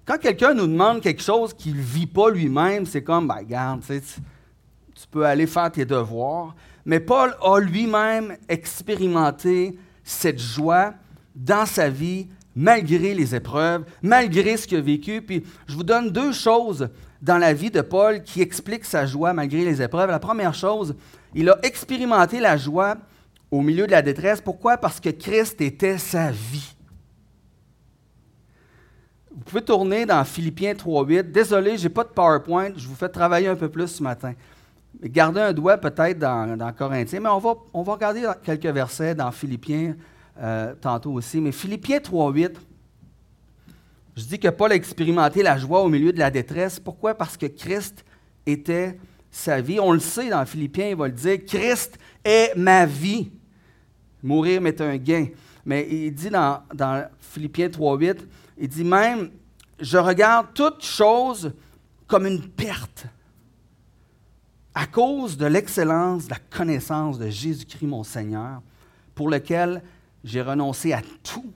Quand 0.06 0.18
quelqu'un 0.18 0.54
nous 0.54 0.68
demande 0.68 1.02
quelque 1.02 1.22
chose 1.22 1.54
qu'il 1.54 1.76
ne 1.76 1.82
vit 1.82 2.08
pas 2.08 2.30
lui-même, 2.30 2.86
c'est 2.86 3.04
comme, 3.04 3.28
ben, 3.28 3.36
regarde, 3.36 3.82
tu, 3.86 4.00
tu 4.00 5.08
peux 5.12 5.26
aller 5.26 5.48
faire 5.48 5.72
tes 5.72 5.86
devoirs. 5.86 6.56
Mais 6.86 7.00
Paul 7.00 7.36
a 7.42 7.60
lui-même 7.60 8.38
expérimenté 8.50 9.78
cette 10.04 10.40
joie 10.40 10.94
dans 11.36 11.66
sa 11.66 11.90
vie, 11.90 12.28
malgré 12.56 13.14
les 13.14 13.34
épreuves, 13.34 13.86
malgré 14.02 14.58
ce 14.58 14.68
qu'il 14.68 14.78
a 14.78 14.82
vécu. 14.82 15.22
Puis 15.22 15.44
je 15.68 15.76
vous 15.76 15.84
donne 15.84 16.12
deux 16.12 16.32
choses 16.32 16.90
dans 17.22 17.38
la 17.38 17.54
vie 17.54 17.72
de 17.72 17.82
Paul 17.82 18.22
qui 18.22 18.42
expliquent 18.42 18.86
sa 18.86 19.06
joie 19.06 19.34
malgré 19.34 19.64
les 19.64 19.82
épreuves. 19.82 20.10
La 20.10 20.20
première 20.20 20.54
chose, 20.54 20.96
il 21.34 21.50
a 21.50 21.58
expérimenté 21.64 22.40
la 22.40 22.58
joie 22.58 22.98
au 23.50 23.62
milieu 23.62 23.88
de 23.88 23.92
la 23.92 24.02
détresse. 24.02 24.42
Pourquoi? 24.42 24.78
Parce 24.78 25.00
que 25.00 25.10
Christ 25.10 25.62
était 25.62 25.98
sa 25.98 26.32
vie. 26.32 26.76
Vous 29.32 29.44
pouvez 29.46 29.62
tourner 29.62 30.06
dans 30.06 30.24
Philippiens 30.24 30.74
3.8. 30.74 31.32
Désolé, 31.32 31.78
je 31.78 31.84
n'ai 31.84 31.90
pas 31.90 32.04
de 32.04 32.10
PowerPoint. 32.10 32.70
Je 32.76 32.88
vous 32.88 32.96
fais 32.96 33.10
travailler 33.10 33.48
un 33.48 33.56
peu 33.56 33.70
plus 33.70 33.88
ce 33.88 34.04
matin. 34.04 34.34
Gardez 35.02 35.42
un 35.42 35.54
doigt 35.54 35.78
peut-être 35.78 36.20
dans, 36.20 36.58
dans 36.58 36.72
Corinthiens, 36.72 37.20
mais 37.20 37.30
on 37.30 37.40
va, 37.40 37.56
on 37.74 37.84
va 37.84 37.94
regarder 37.94 38.30
quelques 38.44 38.66
versets 38.66 39.16
dans 39.16 39.32
Philippiens 39.32 39.96
euh, 40.40 40.74
tantôt 40.80 41.14
aussi. 41.14 41.42
Mais 41.42 41.52
Philippiens 41.52 41.98
3.8, 41.98 42.54
je 44.16 44.24
dis 44.24 44.40
que 44.40 44.48
Paul 44.48 44.72
a 44.72 44.76
expérimenté 44.76 45.44
la 45.44 45.58
joie 45.58 45.82
au 45.82 45.90
milieu 45.90 46.14
de 46.14 46.20
la 46.20 46.32
détresse. 46.32 46.80
Pourquoi? 46.80 47.16
Parce 47.16 47.36
que 47.36 47.48
Christ 47.48 48.06
était 48.46 48.98
sa 49.32 49.60
vie. 49.62 49.80
On 49.80 49.92
le 49.92 50.00
sait 50.00 50.30
dans 50.30 50.46
Philippiens, 50.46 50.90
il 50.90 50.96
va 50.96 51.08
le 51.08 51.14
dire, 51.14 51.44
Christ 51.46 51.98
est 52.24 52.56
ma 52.56 52.86
vie. 52.86 53.32
Mourir 54.22 54.62
m'est 54.62 54.80
un 54.80 54.96
gain. 54.98 55.28
mais 55.66 55.88
il 55.90 56.14
dit 56.14 56.30
dans, 56.30 56.62
dans 56.74 57.08
Philippiens 57.20 57.68
3.8, 57.68 58.20
il 58.58 58.68
dit 58.68 58.84
même, 58.84 59.32
je 59.80 59.98
regarde 59.98 60.48
toute 60.54 60.84
chose 60.84 61.52
comme 62.08 62.28
une 62.28 62.42
perte 62.42 63.08
à 64.76 64.88
cause 64.88 65.38
de 65.38 65.46
l'excellence 65.46 66.26
de 66.26 66.32
la 66.32 66.40
connaissance 66.50 67.20
de 67.20 67.30
Jésus-Christ 67.30 67.86
mon 67.86 68.04
Seigneur, 68.04 68.62
pour 69.14 69.30
lequel 69.30 69.84
j'ai 70.24 70.42
renoncé 70.42 70.94
à 70.94 71.02
tout. 71.22 71.52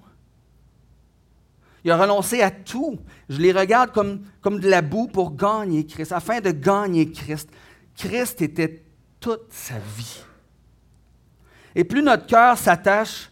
Il 1.84 1.92
a 1.92 1.98
renoncé 1.98 2.42
à 2.42 2.52
tout. 2.52 3.00
Je 3.30 3.40
les 3.40 3.52
regarde 3.52 3.92
comme, 3.92 4.22
comme 4.42 4.60
de 4.60 4.70
la 4.70 4.82
boue 4.82 5.08
pour 5.08 5.36
gagner 5.36 5.86
Christ, 5.86 6.12
afin 6.12 6.42
de 6.42 6.52
gagner 6.52 7.10
Christ. 7.12 7.50
Christ 7.96 8.42
était 8.42 8.84
toute 9.20 9.52
sa 9.52 9.80
vie. 9.80 10.22
Et 11.76 11.84
plus 11.84 12.04
notre 12.04 12.26
cœur 12.26 12.58
s'attache 12.58 13.32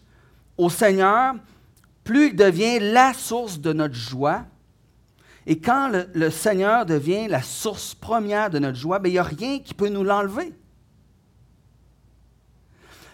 au 0.56 0.70
Seigneur, 0.70 1.34
plus 2.02 2.28
il 2.28 2.36
devient 2.36 2.78
la 2.80 3.12
source 3.12 3.60
de 3.60 3.72
notre 3.72 3.94
joie. 3.94 4.44
Et 5.46 5.60
quand 5.60 5.92
le, 6.12 6.30
Seigneur 6.30 6.86
devient 6.86 7.28
la 7.28 7.40
source 7.40 7.94
première 7.94 8.50
de 8.50 8.58
notre 8.58 8.76
joie, 8.76 8.98
ben, 8.98 9.08
il 9.08 9.12
n'y 9.12 9.18
a 9.18 9.22
rien 9.22 9.60
qui 9.60 9.74
peut 9.74 9.88
nous 9.88 10.02
l'enlever. 10.02 10.52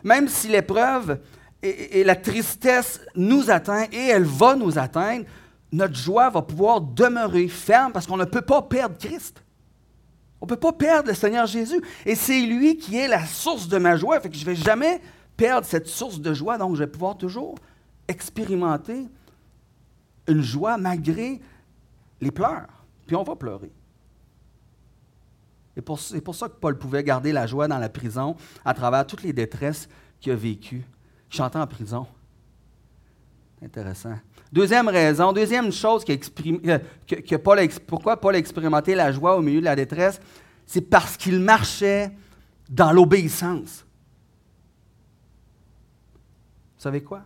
Même 0.03 0.29
si 0.29 0.49
l'épreuve 0.49 1.21
et, 1.63 2.03
la 2.05 2.17
tristesse 2.17 3.01
nous 3.15 3.51
atteint 3.51 3.87
et 3.93 4.09
elle 4.09 4.25
va 4.25 4.57
nous 4.57 4.79
atteindre, 4.79 5.27
notre 5.71 5.95
joie 5.95 6.31
va 6.31 6.43
pouvoir 6.43 6.81
demeurer 6.81 7.49
ferme 7.49 7.93
parce 7.93 8.07
qu'on 8.07 8.17
ne 8.17 8.25
peut 8.25 8.43
pas 8.43 8.63
perdre 8.63 8.97
Christ. 8.99 9.43
On 10.41 10.47
ne 10.47 10.49
peut 10.49 10.57
pas 10.57 10.73
perdre 10.73 11.09
le 11.09 11.15
Seigneur 11.15 11.47
Jésus. 11.47 11.81
Et 12.05 12.15
c'est 12.15 12.41
lui 12.41 12.77
qui 12.77 12.97
est 12.97 13.09
la 13.09 13.25
source 13.27 13.69
de 13.69 13.79
ma 13.79 13.97
joie. 13.97 14.19
Fait 14.21 14.29
que 14.29 14.37
je 14.37 14.45
ne 14.45 14.51
vais 14.51 14.57
jamais 14.57 15.01
perdre 15.37 15.67
cette 15.67 15.87
source 15.87 16.21
de 16.21 16.35
joie, 16.35 16.59
donc 16.59 16.75
je 16.75 16.81
vais 16.81 16.89
pouvoir 16.89 17.17
toujours 17.17 17.55
expérimenter 18.09 19.07
une 20.27 20.43
joie 20.43 20.77
malgré 20.77 21.41
les 22.23 22.31
pleurs. 22.31 22.69
Puis 23.07 23.17
on 23.17 23.25
va 23.25 23.37
pleurer. 23.37 23.73
Et 25.77 25.83
c'est 25.99 26.21
pour 26.21 26.35
ça 26.35 26.49
que 26.49 26.55
Paul 26.55 26.79
pouvait 26.79 27.03
garder 27.03 27.33
la 27.33 27.47
joie 27.47 27.67
dans 27.67 27.79
la 27.79 27.89
prison 27.89 28.37
à 28.65 28.73
travers 28.73 29.07
toutes 29.07 29.23
les 29.23 29.33
détresses 29.33 29.89
qu'il 30.21 30.33
a 30.33 30.37
vécues 30.37 30.85
chantant 31.29 31.63
en 31.63 31.67
prison. 31.67 32.07
Intéressant. 33.63 34.19
Deuxième 34.53 34.89
raison, 34.89 35.33
deuxième 35.33 35.73
chose 35.73 36.05
euh, 36.09 36.79
que, 37.07 37.37
Paul 37.37 37.69
pourquoi 37.87 38.21
Paul 38.21 38.35
a 38.35 38.39
expérimenté 38.39 38.95
la 38.95 39.13
joie 39.13 39.37
au 39.37 39.41
milieu 39.41 39.61
de 39.61 39.65
la 39.65 39.77
détresse, 39.77 40.21
c'est 40.67 40.83
parce 40.83 41.17
qu'il 41.17 41.41
marchait 41.41 42.13
dans 42.69 42.93
l'obéissance. 42.93 43.87
Vous 46.77 46.83
savez 46.83 47.03
quoi? 47.03 47.23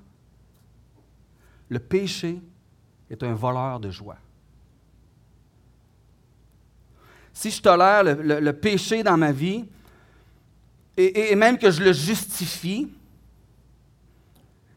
Le 1.69 1.81
péché 1.81 2.41
est 3.11 3.23
un 3.23 3.35
voleur 3.35 3.81
de 3.81 3.91
joie. 3.91 4.19
Si 7.37 7.51
je 7.51 7.61
tolère 7.61 8.03
le, 8.03 8.53
péché 8.53 9.03
dans 9.03 9.19
ma 9.19 9.31
vie, 9.31 9.67
et 10.97 11.35
même 11.35 11.59
que 11.59 11.71
je 11.71 11.83
le 11.83 11.93
justifie, 11.93 12.89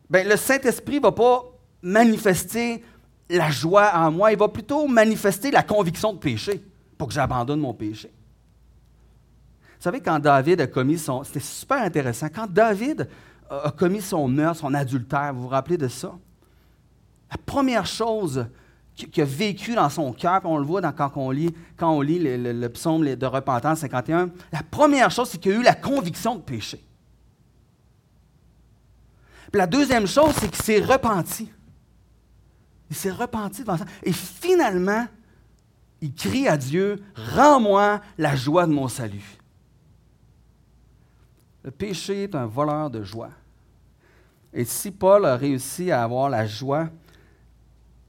ben, 0.10 0.28
le 0.28 0.36
Saint-Esprit 0.36 0.98
ne 0.98 1.04
va 1.04 1.14
pas 1.14 1.46
manifester 1.82 2.84
la 3.30 3.50
joie 3.50 3.92
en 3.96 4.12
moi, 4.12 4.34
il 4.34 4.38
va 4.38 4.50
plutôt 4.50 4.88
manifester 4.88 5.52
la 5.52 5.64
conviction 5.64 6.12
de 6.12 6.18
péché 6.18 6.62
pour 6.98 7.08
que 7.08 7.14
j'abandonne 7.14 7.62
mon 7.62 7.74
péché. 7.74 8.12
Vous 9.78 9.84
savez, 9.84 10.02
quand 10.02 10.20
David 10.20 10.60
a 10.60 10.68
commis 10.68 10.98
son... 10.98 11.24
C'était 11.24 11.40
super 11.40 11.78
intéressant. 11.78 12.28
Quand 12.28 12.52
David 12.52 13.08
a 13.50 13.72
commis 13.72 14.02
son 14.02 14.28
meurtre, 14.28 14.60
son 14.60 14.74
adultère, 14.74 15.34
vous 15.34 15.44
vous 15.44 15.48
rappelez 15.48 15.78
de 15.78 15.88
ça? 15.88 16.12
La 17.32 17.38
première 17.38 17.86
chose 17.86 18.46
qu'il 19.08 19.24
a 19.24 19.26
vécu 19.26 19.76
dans 19.76 19.90
son 19.90 20.12
cœur, 20.14 20.42
on 20.44 20.58
le 20.58 20.66
voit 20.66 20.82
quand 20.92 21.12
on 21.16 21.32
lit, 21.32 21.54
quand 21.78 21.92
on 21.92 22.02
lit 22.02 22.20
le, 22.20 22.54
le 22.54 22.70
psaume 22.70 23.04
de 23.16 23.26
repentance 23.26 23.80
51, 23.80 24.30
la 24.52 24.64
première 24.64 25.10
chose, 25.12 25.30
c'est 25.30 25.38
qu'il 25.38 25.54
a 25.54 25.56
eu 25.56 25.64
la 25.64 25.76
conviction 25.76 26.36
de 26.36 26.42
péché 26.42 26.84
la 29.58 29.68
deuxième 29.68 30.08
chose, 30.08 30.34
c'est 30.36 30.50
qu'il 30.50 30.64
s'est 30.64 30.82
repenti. 30.82 31.52
Il 32.90 32.96
s'est 32.96 33.12
repenti 33.12 33.62
devant 33.62 33.78
ça. 33.78 33.86
Et 34.04 34.12
finalement, 34.12 35.06
il 36.02 36.14
crie 36.14 36.48
à 36.48 36.58
Dieu, 36.58 37.04
Rends-moi 37.36 38.02
la 38.18 38.36
joie 38.36 38.66
de 38.66 38.72
mon 38.72 38.88
salut. 38.88 39.38
Le 41.64 41.72
péché 41.72 42.24
est 42.24 42.36
un 42.36 42.46
voleur 42.46 42.90
de 42.90 43.04
joie. 43.04 43.32
Et 44.54 44.66
si 44.66 44.92
Paul 44.92 45.26
a 45.26 45.36
réussi 45.36 45.92
à 45.92 46.04
avoir 46.04 46.30
la 46.30 46.48
joie 46.48 46.90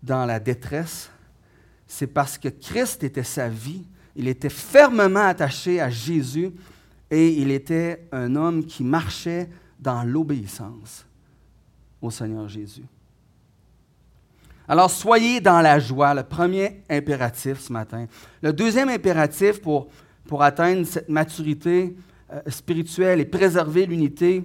dans 0.02 0.24
la 0.26 0.40
détresse, 0.40 1.10
c'est 1.86 2.06
parce 2.06 2.38
que 2.38 2.48
Christ 2.48 3.02
était 3.04 3.24
sa 3.24 3.48
vie. 3.48 3.84
Il 4.16 4.28
était 4.28 4.48
fermement 4.48 5.26
attaché 5.26 5.80
à 5.80 5.90
Jésus 5.90 6.52
et 7.10 7.32
il 7.32 7.50
était 7.50 8.06
un 8.12 8.36
homme 8.36 8.64
qui 8.64 8.84
marchait 8.84 9.48
dans 9.78 10.04
l'obéissance 10.04 11.06
au 12.00 12.10
Seigneur 12.10 12.48
Jésus. 12.48 12.84
Alors, 14.68 14.88
soyez 14.88 15.40
dans 15.40 15.60
la 15.60 15.80
joie, 15.80 16.14
le 16.14 16.22
premier 16.22 16.82
impératif 16.88 17.58
ce 17.58 17.72
matin. 17.72 18.06
Le 18.40 18.52
deuxième 18.52 18.88
impératif 18.88 19.60
pour, 19.60 19.88
atteindre 20.38 20.86
cette 20.86 21.08
maturité 21.08 21.96
euh, 22.32 22.40
spirituelle 22.46 23.18
et 23.18 23.24
préserver 23.24 23.84
l'unité, 23.84 24.44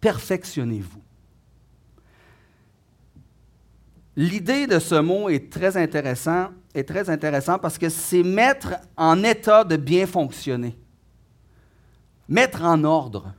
perfectionnez-vous. 0.00 1.03
L'idée 4.16 4.66
de 4.66 4.78
ce 4.78 4.94
mot 4.94 5.28
est 5.28 5.50
très 5.50 5.76
intéressant, 5.76 6.50
est 6.74 6.88
très 6.88 7.10
intéressant 7.10 7.58
parce 7.58 7.78
que 7.78 7.88
c'est 7.88 8.22
mettre 8.22 8.74
en 8.96 9.24
état 9.24 9.64
de 9.64 9.76
bien 9.76 10.06
fonctionner, 10.06 10.76
mettre 12.28 12.62
en 12.62 12.84
ordre, 12.84 13.34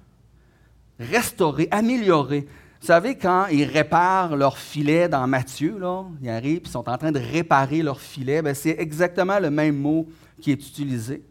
restaurer, 1.00 1.70
améliorer. 1.72 2.48
Vous 2.82 2.88
savez, 2.88 3.18
quand 3.18 3.48
ils 3.48 3.64
réparent 3.64 4.36
leur 4.36 4.58
filet 4.58 5.08
dans 5.08 5.26
Matthieu, 5.28 5.80
là, 5.80 6.04
ils 6.22 6.30
arrivent 6.30 6.62
et 6.66 6.70
sont 6.70 6.88
en 6.90 6.98
train 6.98 7.12
de 7.12 7.20
réparer 7.20 7.82
leur 7.82 8.00
filet, 8.00 8.42
ben, 8.42 8.54
c'est 8.54 8.76
exactement 8.78 9.40
le 9.40 9.50
même 9.50 9.78
mot 9.78 10.08
qui 10.42 10.52
est 10.52 10.56
utilisé. 10.56 11.24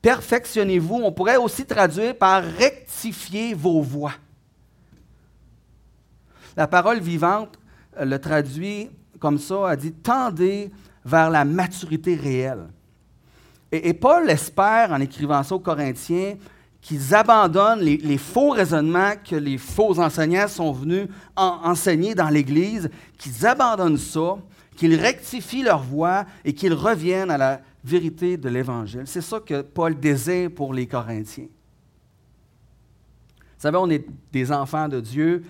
Perfectionnez-vous, 0.00 1.00
on 1.02 1.10
pourrait 1.10 1.36
aussi 1.36 1.66
traduire 1.66 2.16
par 2.16 2.44
rectifier 2.44 3.54
vos 3.54 3.82
voies. 3.82 4.14
La 6.56 6.68
parole 6.68 7.00
vivante 7.00 7.57
le 8.00 8.18
traduit 8.18 8.90
comme 9.18 9.38
ça, 9.38 9.70
a 9.70 9.76
dit 9.76 9.92
tendez 9.92 10.70
vers 11.04 11.30
la 11.30 11.44
maturité 11.44 12.14
réelle. 12.14 12.68
Et, 13.70 13.92
Paul 13.92 14.30
espère, 14.30 14.92
en 14.92 15.00
écrivant 15.00 15.42
ça 15.42 15.54
aux 15.54 15.60
Corinthiens, 15.60 16.36
qu'ils 16.80 17.14
abandonnent 17.14 17.80
les, 17.80 18.18
faux 18.18 18.50
raisonnements 18.50 19.12
que 19.22 19.36
les 19.36 19.58
faux 19.58 19.98
enseignants 19.98 20.48
sont 20.48 20.72
venus 20.72 21.08
enseigner 21.36 22.14
dans 22.14 22.28
l'Église, 22.28 22.88
qu'ils 23.18 23.44
abandonnent 23.46 23.98
ça, 23.98 24.38
qu'ils 24.76 24.94
rectifient 24.94 25.64
leur 25.64 25.82
voie 25.82 26.24
et 26.44 26.54
qu'ils 26.54 26.72
reviennent 26.72 27.30
à 27.30 27.36
la 27.36 27.60
vérité 27.84 28.36
de 28.36 28.48
l'Évangile. 28.48 29.02
C'est 29.04 29.20
ça 29.20 29.40
que 29.40 29.60
Paul 29.60 29.98
désire 29.98 30.50
pour 30.50 30.72
les 30.72 30.86
Corinthiens. 30.86 31.48
Vous 33.58 33.62
savez, 33.62 33.76
on 33.76 33.90
est 33.90 34.06
des 34.32 34.52
enfants 34.52 34.88
de 34.88 35.00
Dieu. 35.00 35.42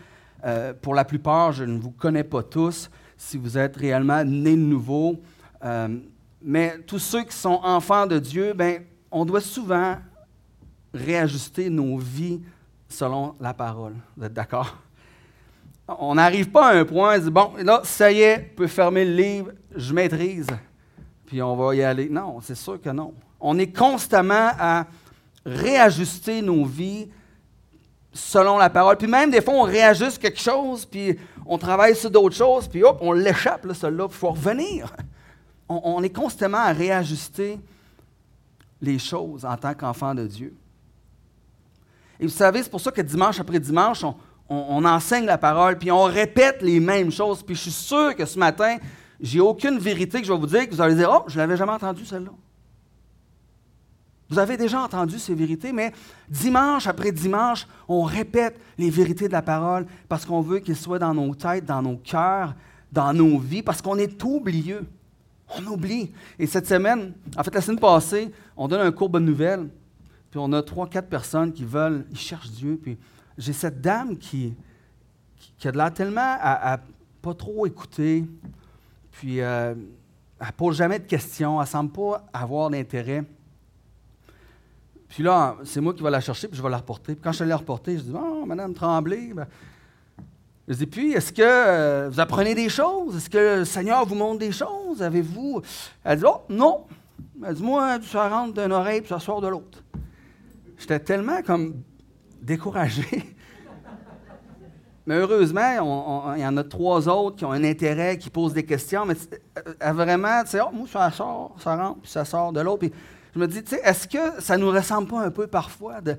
Euh, 0.44 0.72
pour 0.80 0.94
la 0.94 1.04
plupart, 1.04 1.52
je 1.52 1.64
ne 1.64 1.78
vous 1.78 1.90
connais 1.90 2.24
pas 2.24 2.42
tous 2.42 2.90
si 3.16 3.36
vous 3.36 3.58
êtes 3.58 3.76
réellement 3.76 4.24
nés 4.24 4.56
de 4.56 4.60
nouveau. 4.60 5.20
Euh, 5.64 5.98
mais 6.40 6.78
tous 6.86 7.00
ceux 7.00 7.24
qui 7.24 7.36
sont 7.36 7.60
enfants 7.62 8.06
de 8.06 8.18
Dieu, 8.18 8.52
ben, 8.54 8.84
on 9.10 9.24
doit 9.24 9.40
souvent 9.40 9.96
réajuster 10.94 11.68
nos 11.68 11.98
vies 11.98 12.40
selon 12.88 13.34
la 13.40 13.52
parole. 13.52 13.94
Vous 14.16 14.24
êtes 14.24 14.32
d'accord? 14.32 14.76
On 15.98 16.14
n'arrive 16.14 16.50
pas 16.50 16.68
à 16.68 16.76
un 16.76 16.84
point, 16.84 17.18
on 17.18 17.22
dit, 17.22 17.30
bon, 17.30 17.52
là, 17.64 17.80
ça 17.82 18.12
y 18.12 18.20
est, 18.20 18.50
je 18.50 18.56
peux 18.56 18.66
fermer 18.66 19.04
le 19.06 19.14
livre, 19.14 19.52
je 19.74 19.94
maîtrise, 19.94 20.48
puis 21.24 21.40
on 21.40 21.56
va 21.56 21.74
y 21.74 21.82
aller. 21.82 22.10
Non, 22.10 22.40
c'est 22.42 22.54
sûr 22.54 22.80
que 22.80 22.90
non. 22.90 23.14
On 23.40 23.58
est 23.58 23.72
constamment 23.72 24.50
à 24.58 24.86
réajuster 25.46 26.42
nos 26.42 26.64
vies 26.66 27.08
selon 28.18 28.58
la 28.58 28.70
parole. 28.70 28.96
Puis 28.96 29.06
même 29.06 29.30
des 29.30 29.40
fois, 29.40 29.54
on 29.54 29.62
réajuste 29.62 30.18
quelque 30.18 30.40
chose, 30.40 30.84
puis 30.84 31.18
on 31.46 31.58
travaille 31.58 31.96
sur 31.96 32.10
d'autres 32.10 32.36
choses, 32.36 32.68
puis 32.68 32.82
hop, 32.82 32.98
on 33.00 33.12
l'échappe, 33.12 33.64
là, 33.64 33.74
celui-là, 33.74 34.06
il 34.08 34.14
faut 34.14 34.30
revenir. 34.30 34.92
on 35.68 36.02
est 36.02 36.14
constamment 36.14 36.58
à 36.58 36.72
réajuster 36.72 37.58
les 38.80 38.98
choses 38.98 39.44
en 39.44 39.56
tant 39.56 39.74
qu'enfant 39.74 40.14
de 40.14 40.26
Dieu. 40.26 40.54
Et 42.20 42.24
vous 42.24 42.32
savez, 42.32 42.62
c'est 42.62 42.70
pour 42.70 42.80
ça 42.80 42.90
que 42.90 43.00
dimanche 43.00 43.38
après 43.38 43.60
dimanche, 43.60 44.04
on, 44.48 44.84
enseigne 44.84 45.26
la 45.26 45.38
parole, 45.38 45.78
puis 45.78 45.90
on 45.92 46.04
répète 46.04 46.62
les 46.62 46.80
mêmes 46.80 47.12
choses. 47.12 47.42
Puis 47.42 47.54
je 47.54 47.62
suis 47.62 47.70
sûr 47.70 48.16
que 48.16 48.24
ce 48.24 48.38
matin, 48.38 48.78
j'ai 49.20 49.40
aucune 49.40 49.78
vérité 49.78 50.20
que 50.20 50.26
je 50.26 50.32
vais 50.32 50.38
vous 50.38 50.46
dire, 50.46 50.68
que 50.68 50.74
vous 50.74 50.80
allez 50.80 50.94
dire, 50.94 51.10
oh, 51.12 51.24
je 51.28 51.34
ne 51.34 51.42
l'avais 51.42 51.56
jamais 51.56 51.72
entendu 51.72 52.04
celle-là. 52.04 52.30
Vous 54.30 54.38
avez 54.38 54.56
déjà 54.58 54.82
entendu 54.82 55.18
ces 55.18 55.34
vérités, 55.34 55.72
mais 55.72 55.92
dimanche 56.28 56.86
après 56.86 57.12
dimanche, 57.12 57.66
on 57.88 58.02
répète 58.02 58.60
les 58.76 58.90
vérités 58.90 59.26
de 59.26 59.32
la 59.32 59.42
parole 59.42 59.86
parce 60.08 60.26
qu'on 60.26 60.42
veut 60.42 60.58
qu'elles 60.58 60.76
soient 60.76 60.98
dans 60.98 61.14
nos 61.14 61.34
têtes, 61.34 61.64
dans 61.64 61.80
nos 61.80 61.96
cœurs, 61.96 62.54
dans 62.92 63.12
nos 63.14 63.38
vies, 63.38 63.62
parce 63.62 63.80
qu'on 63.80 63.96
est 63.96 64.22
oublieux. 64.22 64.86
On 65.58 65.66
oublie. 65.66 66.12
Et 66.38 66.46
cette 66.46 66.66
semaine, 66.66 67.14
en 67.36 67.42
fait, 67.42 67.54
la 67.54 67.62
semaine 67.62 67.80
passée, 67.80 68.30
on 68.54 68.68
donne 68.68 68.80
un 68.80 68.92
cours 68.92 69.08
Bonne 69.08 69.24
Nouvelle, 69.24 69.70
puis 70.30 70.38
on 70.38 70.52
a 70.52 70.62
trois, 70.62 70.86
quatre 70.86 71.08
personnes 71.08 71.52
qui 71.52 71.64
veulent, 71.64 72.04
ils 72.10 72.18
cherchent 72.18 72.50
Dieu, 72.50 72.78
puis 72.82 72.98
j'ai 73.38 73.54
cette 73.54 73.80
dame 73.80 74.18
qui, 74.18 74.54
qui, 75.56 75.68
a 75.68 75.72
de 75.72 75.78
l'air 75.78 75.92
tellement 75.92 76.36
à, 76.40 76.78
pas 77.22 77.32
trop 77.32 77.66
écouter, 77.66 78.26
puis 79.10 79.40
euh, 79.40 79.74
elle 80.38 80.52
pose 80.52 80.76
jamais 80.76 80.98
de 80.98 81.06
questions, 81.06 81.60
elle 81.60 81.66
semble 81.66 81.92
pas 81.92 82.26
avoir 82.32 82.68
d'intérêt. 82.68 83.24
Puis 85.08 85.22
là, 85.22 85.56
c'est 85.64 85.80
moi 85.80 85.94
qui 85.94 86.02
vais 86.02 86.10
la 86.10 86.20
chercher, 86.20 86.48
puis 86.48 86.56
je 86.56 86.62
vais 86.62 86.68
la 86.68 86.76
reporter. 86.76 87.14
Puis 87.14 87.22
quand 87.22 87.32
je 87.32 87.44
l'ai 87.44 87.54
reportée, 87.54 87.96
je 87.96 88.02
dis 88.02 88.12
Oh, 88.14 88.44
Madame 88.46 88.74
Tremblay. 88.74 89.32
Ben, 89.34 89.46
je 90.68 90.74
dis 90.74 90.86
Puis, 90.86 91.12
est-ce 91.12 91.32
que 91.32 91.42
euh, 91.42 92.08
vous 92.10 92.20
apprenez 92.20 92.54
des 92.54 92.68
choses? 92.68 93.16
Est-ce 93.16 93.30
que 93.30 93.58
le 93.60 93.64
Seigneur 93.64 94.04
vous 94.04 94.14
montre 94.14 94.38
des 94.38 94.52
choses? 94.52 95.02
Avez-vous 95.02 95.62
Elle 96.04 96.18
dit 96.18 96.24
Oh, 96.26 96.42
non. 96.50 96.84
Elle 97.44 97.54
dit 97.54 97.62
Moi, 97.62 97.98
ça 98.02 98.28
rentre 98.28 98.60
d'une 98.60 98.72
oreille, 98.72 99.00
puis 99.00 99.08
ça 99.08 99.18
sort 99.18 99.40
de 99.40 99.48
l'autre. 99.48 99.82
J'étais 100.76 101.00
tellement 101.00 101.42
comme 101.42 101.82
découragé. 102.42 103.34
Mais 105.06 105.14
heureusement, 105.14 106.34
il 106.36 106.42
y 106.42 106.46
en 106.46 106.56
a 106.58 106.64
trois 106.64 107.08
autres 107.08 107.36
qui 107.36 107.46
ont 107.46 107.52
un 107.52 107.64
intérêt, 107.64 108.18
qui 108.18 108.28
posent 108.28 108.52
des 108.52 108.66
questions. 108.66 109.06
Mais 109.06 109.14
euh, 109.82 109.92
vraiment, 109.92 110.42
tu 110.42 110.50
sais, 110.50 110.60
oh, 110.60 110.68
moi, 110.70 110.86
ça 110.86 111.10
sort, 111.10 111.56
ça 111.58 111.76
rentre, 111.76 112.00
puis 112.00 112.10
ça 112.10 112.26
sort 112.26 112.52
de 112.52 112.60
l'autre. 112.60 112.88
Je 113.34 113.38
me 113.40 113.46
dis, 113.46 113.62
tu 113.62 113.70
sais, 113.70 113.80
est-ce 113.84 114.08
que 114.08 114.40
ça 114.40 114.56
nous 114.56 114.70
ressemble 114.70 115.08
pas 115.08 115.20
un 115.20 115.30
peu 115.30 115.46
parfois 115.46 116.00
de, 116.00 116.16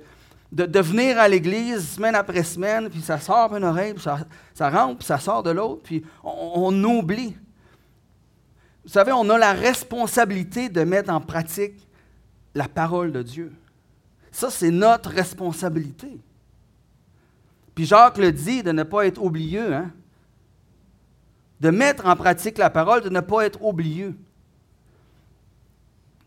de, 0.52 0.80
venir 0.80 1.20
à 1.20 1.28
l'église 1.28 1.96
semaine 1.96 2.16
après 2.16 2.44
semaine, 2.44 2.90
puis 2.90 3.02
ça 3.02 3.20
sort 3.20 3.56
une 3.56 3.64
oreille, 3.64 3.94
puis 3.94 4.04
ça, 4.04 4.70
rentre, 4.70 5.00
puis 5.00 5.06
ça 5.06 5.20
sort 5.20 5.44
de 5.44 5.52
l'autre, 5.52 5.82
puis 5.84 6.04
on, 6.24 6.84
oublie. 6.84 7.36
Vous 8.84 8.92
savez, 8.92 9.12
on 9.12 9.30
a 9.30 9.38
la 9.38 9.54
responsabilité 9.54 10.70
de 10.70 10.84
mettre 10.84 11.12
en 11.12 11.22
pratique 11.22 11.88
la 12.56 12.68
parole 12.68 13.12
de 13.12 13.22
Dieu. 13.22 13.54
Ça, 14.32 14.50
c'est 14.50 14.72
notre 14.72 15.10
responsabilité. 15.10 16.20
Puis 17.76 17.86
Jacques 17.86 18.18
le 18.18 18.32
dit 18.32 18.64
de 18.64 18.72
ne 18.72 18.84
pas 18.84 19.06
être 19.06 19.22
oublieux, 19.22 19.74
hein? 19.74 19.92
de 21.60 21.70
mettre 21.70 22.08
en 22.08 22.16
pratique 22.16 22.58
la 22.58 22.70
parole, 22.70 23.02
de 23.02 23.10
ne 23.10 23.20
pas 23.20 23.46
être 23.46 23.64
oublieux 23.64 24.16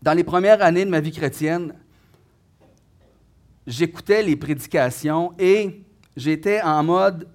dans 0.02 0.12
les 0.12 0.24
premières 0.24 0.60
années 0.62 0.84
de 0.84 0.90
ma 0.90 1.00
vie 1.00 1.12
chrétienne, 1.12 1.74
j'écoutais 3.66 4.22
les 4.22 4.36
prédications 4.36 5.32
et 5.38 5.84
j'étais 6.16 6.60
en 6.60 6.82
mode 6.82 7.28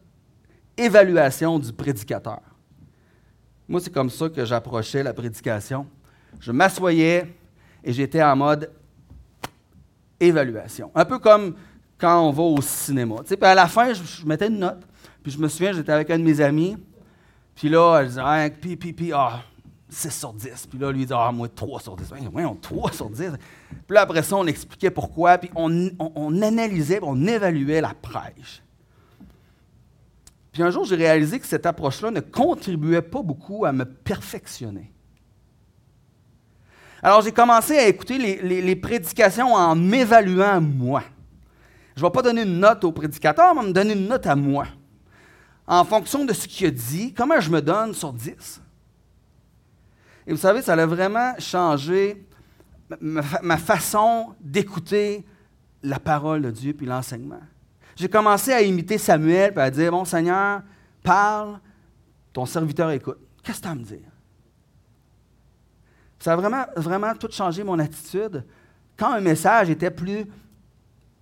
évaluation 0.78 1.58
du 1.58 1.72
prédicateur. 1.72 2.42
Moi, 3.68 3.80
c'est 3.82 3.94
comme 3.94 4.10
ça 4.10 4.30
que 4.30 4.46
j'approchais 4.46 5.02
la 5.02 5.14
prédication. 5.14 5.88
Je 6.40 6.52
m'assoyais 6.52 7.34
et 7.84 7.94
j'étais 7.94 8.22
en 8.22 8.36
mode 8.36 8.72
évaluation. 10.20 10.92
Un 10.94 11.06
peu 11.06 11.20
comme 11.20 11.56
quand 11.98 12.22
on 12.22 12.32
va 12.32 12.44
au 12.44 12.62
cinéma. 12.62 13.16
à 13.42 13.56
la 13.56 13.68
fin, 13.68 13.94
je, 13.94 14.26
mettais 14.26 14.48
une 14.48 14.60
note. 14.60 14.82
Puis 15.24 15.32
je 15.32 15.40
me 15.40 15.48
souviens, 15.48 15.74
j'étais 15.74 15.92
avec 15.92 16.10
un 16.10 16.20
de 16.20 16.24
mes 16.24 16.40
amis. 16.42 16.78
Puis 17.56 17.70
là, 17.70 18.04
je 18.04 18.10
disais, 18.10 18.22
ah, 18.24 18.48
puis, 18.50 18.76
puis, 18.76 18.94
puis, 18.94 19.12
ah, 19.14 19.42
6 19.90 20.10
sur 20.12 20.34
10. 20.34 20.68
Puis 20.70 20.80
là, 20.80 20.92
lui, 20.92 21.02
il 21.02 21.06
dit 21.06 21.14
Ah, 21.16 21.32
moi, 21.32 21.48
3 21.48 21.80
sur 21.80 21.96
10. 21.96 22.12
Oui, 22.34 22.44
on 22.44 22.56
3 22.56 22.92
sur 22.92 23.10
10. 23.10 23.32
Puis 23.70 23.96
là, 23.96 24.02
après 24.02 24.24
ça, 24.24 24.36
on 24.36 24.46
expliquait 24.46 24.92
pourquoi. 24.92 25.38
Puis 25.38 25.50
on, 25.56 25.90
on, 26.00 26.42
analysait, 26.42 27.00
on 27.02 27.26
évaluait 27.26 27.82
la 27.82 27.94
prêche. 27.94 28.62
Puis 30.52 30.64
un 30.64 30.72
jour, 30.72 30.86
j'ai 30.86 30.96
réalisé 30.96 31.40
que 31.40 31.46
cette 31.46 31.66
approche-là 31.66 32.12
ne 32.12 32.20
contribuait 32.20 33.02
pas 33.02 33.22
beaucoup 33.22 33.66
à 33.66 33.72
me 33.72 33.86
perfectionner. 33.86 34.92
Alors, 37.02 37.22
j'ai 37.22 37.32
commencé 37.32 37.78
à 37.78 37.88
écouter 37.88 38.18
les, 38.18 38.62
les, 38.62 38.76
prédications 38.76 39.54
en 39.54 39.76
m'évaluant 39.76 40.60
moi. 40.60 41.04
Je 41.96 42.02
ne 42.02 42.08
vais 42.08 42.12
pas 42.12 42.24
donner 42.24 42.42
une 42.42 42.60
note 42.60 42.84
au 42.84 42.92
prédicateur, 42.92 43.54
mais 43.56 43.62
me 43.62 43.72
donner 43.72 43.94
une 43.94 44.08
note 44.08 44.26
à 44.26 44.36
moi. 44.36 44.66
En 45.68 45.86
fonction 45.86 46.26
de 46.26 46.34
ce 46.34 46.48
qu'il 46.48 46.68
a 46.68 46.72
dit, 46.72 47.14
comment 47.14 47.40
je 47.40 47.52
me 47.52 47.62
donne 47.62 47.94
sur 47.94 48.12
10? 48.12 48.62
Et 50.28 50.32
vous 50.32 50.38
savez, 50.38 50.62
ça 50.62 50.74
a 50.74 50.86
vraiment 50.86 51.34
changé 51.40 52.28
ma, 53.00 53.58
façon 53.58 54.36
d'écouter 54.42 55.26
la 55.82 56.00
parole 56.00 56.42
de 56.42 56.52
Dieu 56.52 56.74
puis 56.74 56.86
l'enseignement. 56.86 57.40
J'ai 57.96 58.10
commencé 58.10 58.52
à 58.52 58.62
imiter 58.62 58.98
Samuel 58.98 59.54
et 59.56 59.60
à 59.60 59.72
dire 59.72 59.92
Bon 59.92 60.04
Seigneur, 60.04 60.62
parle, 61.02 61.60
ton 62.34 62.46
serviteur 62.46 62.92
écoute. 62.92 63.18
Qu'est-ce 63.42 63.60
que 63.60 63.64
tu 63.64 63.68
as 63.70 63.72
à 63.72 63.76
me 63.76 63.84
dire? 63.84 64.12
Ça 66.20 66.34
a 66.34 66.36
vraiment, 66.36 66.66
vraiment 66.76 67.14
tout 67.16 67.30
changé 67.32 67.64
mon 67.64 67.80
attitude. 67.80 68.44
Quand 68.98 69.14
un 69.14 69.22
message 69.22 69.70
était 69.70 69.92
plus, 69.92 70.26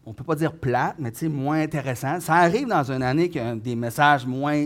on 0.04 0.12
ne 0.12 0.16
peut 0.16 0.24
pas 0.24 0.36
dire 0.36 0.54
plate, 0.54 0.96
mais 0.98 1.12
moins 1.30 1.62
intéressant, 1.62 2.20
ça 2.20 2.34
arrive 2.34 2.68
dans 2.68 2.92
une 2.92 3.04
année 3.04 3.30
qu'il 3.30 3.42
y 3.42 3.46
a 3.46 3.56
des 3.56 3.76
messages 3.76 4.26
moins 4.26 4.66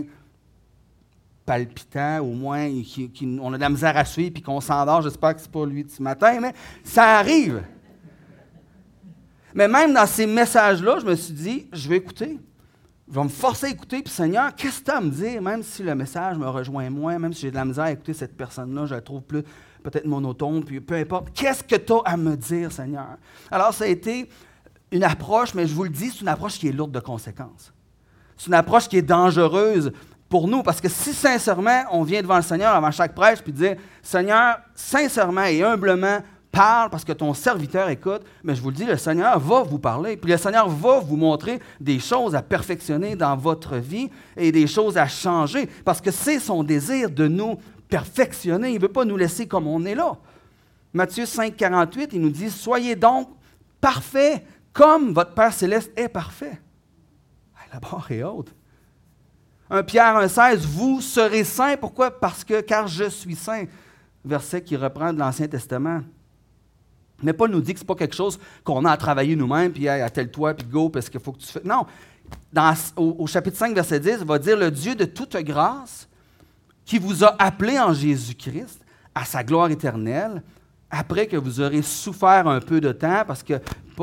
palpitant, 1.50 2.20
au 2.20 2.32
moins 2.32 2.70
on 3.40 3.52
a 3.52 3.56
de 3.56 3.60
la 3.60 3.68
misère 3.68 3.96
à 3.96 4.04
suivre 4.04 4.32
puis 4.32 4.40
qu'on 4.40 4.60
s'endort. 4.60 5.02
J'espère 5.02 5.34
que 5.34 5.40
ce 5.40 5.46
n'est 5.46 5.50
pas 5.50 5.66
lui 5.66 5.84
ce 5.88 6.00
matin, 6.00 6.38
mais 6.40 6.52
ça 6.84 7.18
arrive. 7.18 7.60
Mais 9.52 9.66
même 9.66 9.92
dans 9.92 10.06
ces 10.06 10.26
messages-là, 10.26 11.00
je 11.00 11.06
me 11.06 11.16
suis 11.16 11.34
dit, 11.34 11.66
je 11.72 11.88
vais 11.88 11.96
écouter. 11.96 12.38
Je 13.08 13.14
vais 13.16 13.24
me 13.24 13.28
forcer 13.28 13.66
à 13.66 13.68
écouter. 13.70 14.00
Puis 14.00 14.14
Seigneur, 14.14 14.54
qu'est-ce 14.54 14.78
que 14.78 14.84
tu 14.84 14.90
as 14.92 14.98
à 14.98 15.00
me 15.00 15.10
dire, 15.10 15.42
même 15.42 15.64
si 15.64 15.82
le 15.82 15.92
message 15.96 16.38
me 16.38 16.48
rejoint 16.48 16.88
moins, 16.88 17.18
même 17.18 17.32
si 17.32 17.40
j'ai 17.40 17.50
de 17.50 17.56
la 17.56 17.64
misère 17.64 17.86
à 17.86 17.90
écouter 17.90 18.14
cette 18.14 18.36
personne-là, 18.36 18.86
je 18.86 18.94
la 18.94 19.00
trouve 19.00 19.22
plus 19.22 19.42
peut-être 19.82 20.06
monotone, 20.06 20.62
puis 20.62 20.80
peu 20.80 20.94
importe. 20.94 21.32
Qu'est-ce 21.34 21.64
que 21.64 21.74
tu 21.74 21.92
as 21.94 22.02
à 22.04 22.16
me 22.16 22.36
dire, 22.36 22.70
Seigneur? 22.70 23.16
Alors, 23.50 23.74
ça 23.74 23.86
a 23.86 23.88
été 23.88 24.28
une 24.92 25.02
approche, 25.02 25.52
mais 25.54 25.66
je 25.66 25.74
vous 25.74 25.82
le 25.82 25.90
dis, 25.90 26.10
c'est 26.10 26.20
une 26.20 26.28
approche 26.28 26.60
qui 26.60 26.68
est 26.68 26.72
lourde 26.72 26.92
de 26.92 27.00
conséquences. 27.00 27.72
C'est 28.36 28.46
une 28.46 28.54
approche 28.54 28.88
qui 28.88 28.98
est 28.98 29.02
dangereuse 29.02 29.90
pour 30.30 30.48
nous. 30.48 30.62
Parce 30.62 30.80
que 30.80 30.88
si 30.88 31.12
sincèrement, 31.12 31.82
on 31.90 32.02
vient 32.04 32.22
devant 32.22 32.36
le 32.36 32.42
Seigneur 32.42 32.74
avant 32.74 32.90
chaque 32.90 33.14
prêche 33.14 33.42
puis 33.42 33.52
dire 33.52 33.76
Seigneur, 34.02 34.60
sincèrement 34.74 35.44
et 35.44 35.62
humblement, 35.62 36.20
parle 36.50 36.90
parce 36.90 37.04
que 37.04 37.12
ton 37.12 37.34
serviteur 37.34 37.88
écoute, 37.90 38.22
mais 38.42 38.54
je 38.54 38.62
vous 38.62 38.70
le 38.70 38.76
dis, 38.76 38.84
le 38.84 38.96
Seigneur 38.96 39.38
va 39.38 39.62
vous 39.62 39.78
parler. 39.78 40.16
Puis 40.16 40.30
le 40.30 40.38
Seigneur 40.38 40.68
va 40.68 41.00
vous 41.00 41.16
montrer 41.16 41.60
des 41.78 41.98
choses 41.98 42.34
à 42.34 42.42
perfectionner 42.42 43.16
dans 43.16 43.36
votre 43.36 43.76
vie 43.76 44.08
et 44.36 44.50
des 44.50 44.66
choses 44.66 44.96
à 44.96 45.06
changer. 45.06 45.66
Parce 45.84 46.00
que 46.00 46.10
c'est 46.10 46.38
son 46.38 46.62
désir 46.62 47.10
de 47.10 47.28
nous 47.28 47.58
perfectionner. 47.88 48.70
Il 48.70 48.76
ne 48.76 48.82
veut 48.82 48.88
pas 48.88 49.04
nous 49.04 49.16
laisser 49.16 49.46
comme 49.46 49.66
on 49.66 49.84
est 49.84 49.94
là. 49.94 50.16
Matthieu 50.92 51.26
5, 51.26 51.56
48, 51.56 52.10
il 52.14 52.20
nous 52.20 52.30
dit 52.30 52.50
Soyez 52.50 52.96
donc 52.96 53.28
parfaits 53.80 54.44
comme 54.72 55.12
votre 55.12 55.34
Père 55.34 55.52
céleste 55.52 55.92
est 55.96 56.08
parfait. 56.08 56.60
La 57.72 57.78
barre 57.78 58.10
est 58.10 58.24
haute. 58.24 58.52
1 59.70 59.82
Pierre 59.84 60.16
1,16, 60.16 60.66
vous 60.66 61.00
serez 61.00 61.44
saints. 61.44 61.76
Pourquoi? 61.76 62.10
Parce 62.10 62.42
que, 62.42 62.60
car 62.60 62.88
je 62.88 63.08
suis 63.08 63.36
saint. 63.36 63.64
Verset 64.24 64.62
qui 64.62 64.76
reprend 64.76 65.12
de 65.12 65.18
l'Ancien 65.18 65.46
Testament. 65.46 66.02
Mais 67.22 67.32
Paul 67.32 67.50
nous 67.50 67.60
dit 67.60 67.72
que 67.72 67.78
ce 67.78 67.84
n'est 67.84 67.86
pas 67.86 67.94
quelque 67.94 68.16
chose 68.16 68.38
qu'on 68.64 68.84
a 68.84 68.92
à 68.92 68.96
travailler 68.96 69.36
nous-mêmes, 69.36 69.72
puis 69.72 69.88
à 69.88 70.08
tel 70.10 70.30
toi, 70.30 70.54
puis 70.54 70.66
go, 70.66 70.88
parce 70.88 71.08
qu'il 71.08 71.20
faut 71.20 71.32
que 71.32 71.38
tu 71.38 71.46
fais. 71.46 71.62
Non. 71.64 71.86
Dans, 72.52 72.74
au, 72.96 73.26
chapitre 73.26 73.56
5, 73.56 73.74
verset 73.74 74.00
10, 74.00 74.18
il 74.20 74.26
va 74.26 74.38
dire 74.38 74.56
Le 74.56 74.70
Dieu 74.70 74.94
de 74.94 75.04
toute 75.04 75.36
grâce, 75.36 76.08
qui 76.84 76.98
vous 76.98 77.24
a 77.24 77.36
appelé 77.38 77.78
en 77.78 77.92
Jésus-Christ 77.92 78.80
à 79.14 79.24
sa 79.24 79.44
gloire 79.44 79.70
éternelle, 79.70 80.42
après 80.90 81.26
que 81.26 81.36
vous 81.36 81.60
aurez 81.60 81.82
souffert 81.82 82.48
un 82.48 82.60
peu 82.60 82.80
de 82.80 82.92
temps, 82.92 83.24
parce 83.26 83.42
que 83.42 83.54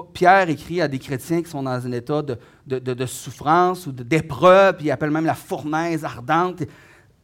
Pierre 0.05 0.49
écrit 0.49 0.81
à 0.81 0.87
des 0.87 0.99
chrétiens 0.99 1.41
qui 1.41 1.49
sont 1.49 1.63
dans 1.63 1.85
un 1.85 1.91
état 1.91 2.21
de, 2.21 3.05
souffrance 3.05 3.87
ou 3.87 3.91
d'épreuve, 3.91 4.77
puis 4.77 4.87
il 4.87 4.91
appelle 4.91 5.11
même 5.11 5.25
la 5.25 5.35
fournaise 5.35 6.03
ardente. 6.03 6.63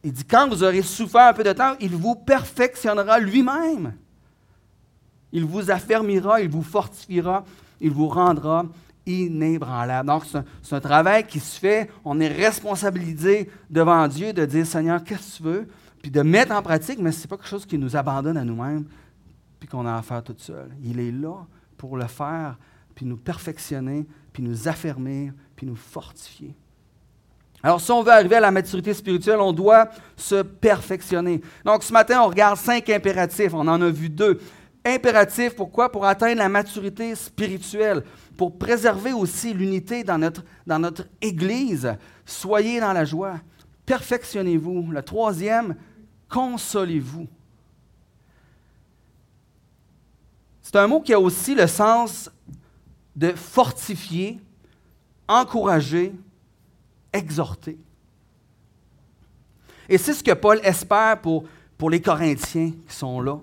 Il 0.02 0.12
dit, 0.12 0.24
quand 0.24 0.48
vous 0.48 0.62
aurez 0.62 0.82
souffert 0.82 1.28
un 1.28 1.32
peu 1.32 1.44
de 1.44 1.52
temps, 1.52 1.74
il 1.80 1.90
vous 1.90 2.14
perfectionnera 2.14 3.18
lui-même. 3.18 3.94
Il 5.32 5.44
vous 5.44 5.70
affermira, 5.70 6.40
il 6.40 6.48
vous 6.48 6.62
fortifiera, 6.62 7.44
il 7.80 7.90
vous 7.90 8.08
rendra 8.08 8.66
inébranlable. 9.06 10.08
Donc, 10.08 10.24
c'est 10.62 10.74
un, 10.74 10.80
travail 10.80 11.26
qui 11.26 11.40
se 11.40 11.58
fait. 11.58 11.90
On 12.04 12.20
est 12.20 12.28
responsabilisé 12.28 13.50
devant 13.68 14.06
Dieu 14.08 14.32
de 14.32 14.44
dire, 14.44 14.66
Seigneur, 14.66 15.02
qu'est-ce 15.02 15.32
que 15.32 15.36
tu 15.38 15.42
veux? 15.42 15.68
Puis 16.02 16.10
de 16.10 16.22
mettre 16.22 16.52
en 16.52 16.62
pratique, 16.62 16.98
mais 16.98 17.12
ce 17.12 17.22
n'est 17.22 17.26
pas 17.26 17.36
quelque 17.36 17.48
chose 17.48 17.66
qui 17.66 17.78
nous 17.78 17.96
abandonne 17.96 18.36
à 18.36 18.44
nous-mêmes, 18.44 18.84
puis 19.58 19.68
qu'on 19.68 19.86
a 19.86 19.96
à 19.96 20.02
faire 20.02 20.22
tout 20.22 20.34
seul. 20.36 20.68
Il 20.82 21.00
est 21.00 21.12
là 21.12 21.46
pour 21.76 21.96
le 21.96 22.06
faire, 22.06 22.56
puis 22.94 23.06
nous 23.06 23.16
perfectionner, 23.16 24.06
puis 24.32 24.42
nous 24.42 24.68
affermir, 24.68 25.32
puis 25.56 25.66
nous 25.66 25.76
fortifier. 25.76 26.54
Alors, 27.62 27.80
si 27.80 27.90
on 27.90 28.02
veut 28.02 28.12
arriver 28.12 28.36
à 28.36 28.40
la 28.40 28.50
maturité 28.50 28.92
spirituelle, 28.92 29.40
on 29.40 29.52
doit 29.52 29.88
se 30.16 30.42
perfectionner. 30.42 31.40
Donc, 31.64 31.82
ce 31.82 31.94
matin, 31.94 32.20
on 32.22 32.28
regarde 32.28 32.58
cinq 32.58 32.90
impératifs. 32.90 33.54
On 33.54 33.66
en 33.66 33.80
a 33.80 33.88
vu 33.88 34.10
deux. 34.10 34.38
Impératif, 34.84 35.56
pourquoi? 35.56 35.90
Pour 35.90 36.04
atteindre 36.04 36.36
la 36.36 36.50
maturité 36.50 37.14
spirituelle, 37.14 38.04
pour 38.36 38.58
préserver 38.58 39.14
aussi 39.14 39.54
l'unité 39.54 40.04
dans 40.04 40.18
notre, 40.18 40.44
dans 40.66 40.78
notre 40.78 41.06
Église. 41.22 41.96
Soyez 42.26 42.80
dans 42.80 42.92
la 42.92 43.06
joie. 43.06 43.40
Perfectionnez-vous. 43.86 44.90
Le 44.90 45.02
troisième, 45.02 45.74
consolez-vous. 46.28 47.28
C'est 50.74 50.80
un 50.80 50.88
mot 50.88 51.00
qui 51.00 51.14
a 51.14 51.20
aussi 51.20 51.54
le 51.54 51.68
sens 51.68 52.28
de 53.14 53.30
fortifier, 53.30 54.40
encourager, 55.28 56.12
exhorter. 57.12 57.78
Et 59.88 59.98
c'est 59.98 60.14
ce 60.14 60.24
que 60.24 60.32
Paul 60.32 60.58
espère 60.64 61.20
pour, 61.20 61.44
les 61.88 62.00
Corinthiens 62.00 62.72
qui 62.88 62.92
sont 62.92 63.20
là. 63.20 63.38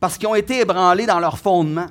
Parce 0.00 0.16
qu'ils 0.16 0.28
ont 0.28 0.34
été 0.34 0.60
ébranlés 0.60 1.04
dans 1.04 1.20
leur 1.20 1.38
fondement. 1.38 1.90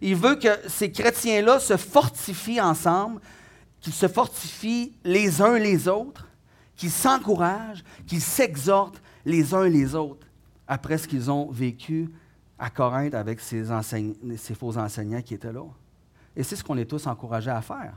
Il 0.00 0.14
veut 0.14 0.36
que 0.36 0.60
ces 0.68 0.92
chrétiens-là 0.92 1.58
se 1.58 1.76
fortifient 1.76 2.60
ensemble, 2.60 3.20
qu'ils 3.80 3.94
se 3.94 4.06
fortifient 4.06 4.92
les 5.02 5.42
uns 5.42 5.58
les 5.58 5.88
autres, 5.88 6.28
qu'ils 6.76 6.92
s'encouragent, 6.92 7.82
qu'ils 8.06 8.22
s'exhortent 8.22 9.02
les 9.24 9.54
uns 9.54 9.68
les 9.68 9.94
autres 9.94 10.26
après 10.66 10.98
ce 10.98 11.08
qu'ils 11.08 11.30
ont 11.30 11.50
vécu 11.50 12.10
à 12.58 12.70
Corinthe 12.70 13.14
avec 13.14 13.40
ces, 13.40 13.64
faux 14.54 14.76
enseignants 14.76 15.22
qui 15.22 15.34
étaient 15.34 15.52
là. 15.52 15.64
Et 16.36 16.42
c'est 16.42 16.56
ce 16.56 16.62
qu'on 16.62 16.76
est 16.76 16.84
tous 16.84 17.06
encouragés 17.06 17.50
à 17.50 17.62
faire. 17.62 17.94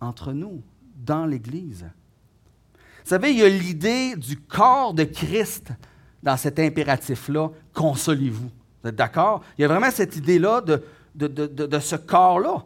Entre 0.00 0.32
nous, 0.32 0.62
dans 0.96 1.24
l'Église. 1.24 1.86
Vous 3.04 3.08
savez, 3.08 3.30
il 3.30 3.38
y 3.38 3.42
a 3.42 3.48
l'idée 3.48 4.16
du 4.16 4.38
corps 4.38 4.92
de 4.92 5.04
Christ 5.04 5.72
dans 6.22 6.36
cet 6.36 6.58
impératif-là, 6.58 7.50
consolez-vous. 7.72 8.50
Vous 8.82 8.88
êtes 8.88 8.96
d'accord? 8.96 9.42
Il 9.56 9.62
y 9.62 9.64
a 9.64 9.68
vraiment 9.68 9.90
cette 9.90 10.16
idée-là 10.16 10.60
de, 10.60 10.82
de, 11.14 11.78
ce 11.78 11.96
corps-là. 11.96 12.64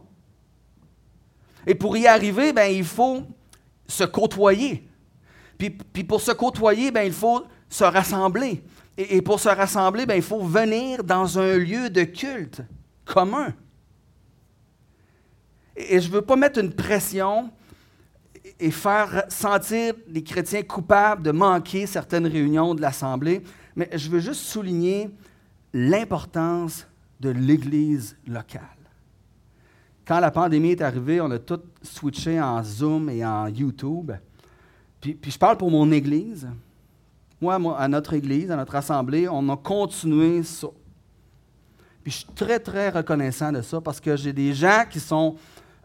Et 1.66 1.74
pour 1.74 1.96
y 1.96 2.06
arriver, 2.06 2.52
ben, 2.52 2.66
il 2.66 2.84
faut 2.84 3.22
se 3.86 4.04
côtoyer. 4.04 4.88
Puis, 5.58 5.70
puis 5.70 6.04
pour 6.04 6.20
se 6.20 6.32
côtoyer, 6.32 6.90
ben, 6.90 7.02
il 7.02 7.12
faut 7.12 7.44
se 7.68 7.84
rassembler. 7.84 8.62
Et, 8.96 9.22
pour 9.22 9.40
se 9.40 9.48
rassembler, 9.48 10.06
ben, 10.06 10.14
il 10.14 10.22
faut 10.22 10.40
venir 10.40 11.02
dans 11.02 11.38
un 11.38 11.56
lieu 11.58 11.90
de 11.90 12.04
culte 12.04 12.62
commun. 13.04 13.52
Et, 15.76 16.00
je 16.00 16.08
ne 16.08 16.14
veux 16.14 16.22
pas 16.22 16.36
mettre 16.36 16.60
une 16.60 16.72
pression 16.72 17.50
et 18.60 18.70
faire 18.70 19.24
sentir 19.28 19.94
les 20.06 20.22
chrétiens 20.22 20.62
coupables 20.62 21.22
de 21.22 21.32
manquer 21.32 21.86
certaines 21.86 22.26
réunions 22.26 22.74
de 22.74 22.80
l'Assemblée, 22.80 23.42
mais 23.74 23.88
je 23.94 24.08
veux 24.08 24.20
juste 24.20 24.42
souligner 24.42 25.10
l'importance 25.72 26.86
de 27.18 27.30
l'Église 27.30 28.16
locale. 28.26 28.62
Quand 30.06 30.20
la 30.20 30.30
pandémie 30.30 30.72
est 30.72 30.82
arrivée, 30.82 31.20
on 31.20 31.30
a 31.30 31.38
tout 31.38 31.60
switché 31.82 32.40
en 32.40 32.62
Zoom 32.62 33.08
et 33.08 33.24
en 33.24 33.48
YouTube. 33.48 34.12
Puis, 35.12 35.30
je 35.30 35.38
parle 35.38 35.58
pour 35.58 35.70
mon 35.70 35.92
Église. 35.92 36.48
Moi, 37.38 37.58
moi, 37.58 37.78
à 37.78 37.88
notre 37.88 38.14
Église, 38.14 38.50
à 38.50 38.56
notre 38.56 38.74
Assemblée, 38.74 39.28
on 39.28 39.46
a 39.50 39.56
continué 39.56 40.42
ça. 40.42 40.68
Puis 42.02 42.12
je 42.12 42.16
suis 42.18 42.26
très, 42.34 42.58
très 42.58 42.90
reconnaissant 42.90 43.52
de 43.52 43.60
ça 43.60 43.80
parce 43.80 44.00
que 44.00 44.16
j'ai 44.16 44.32
des 44.32 44.54
gens 44.54 44.84
qui 44.88 45.00
sont 45.00 45.36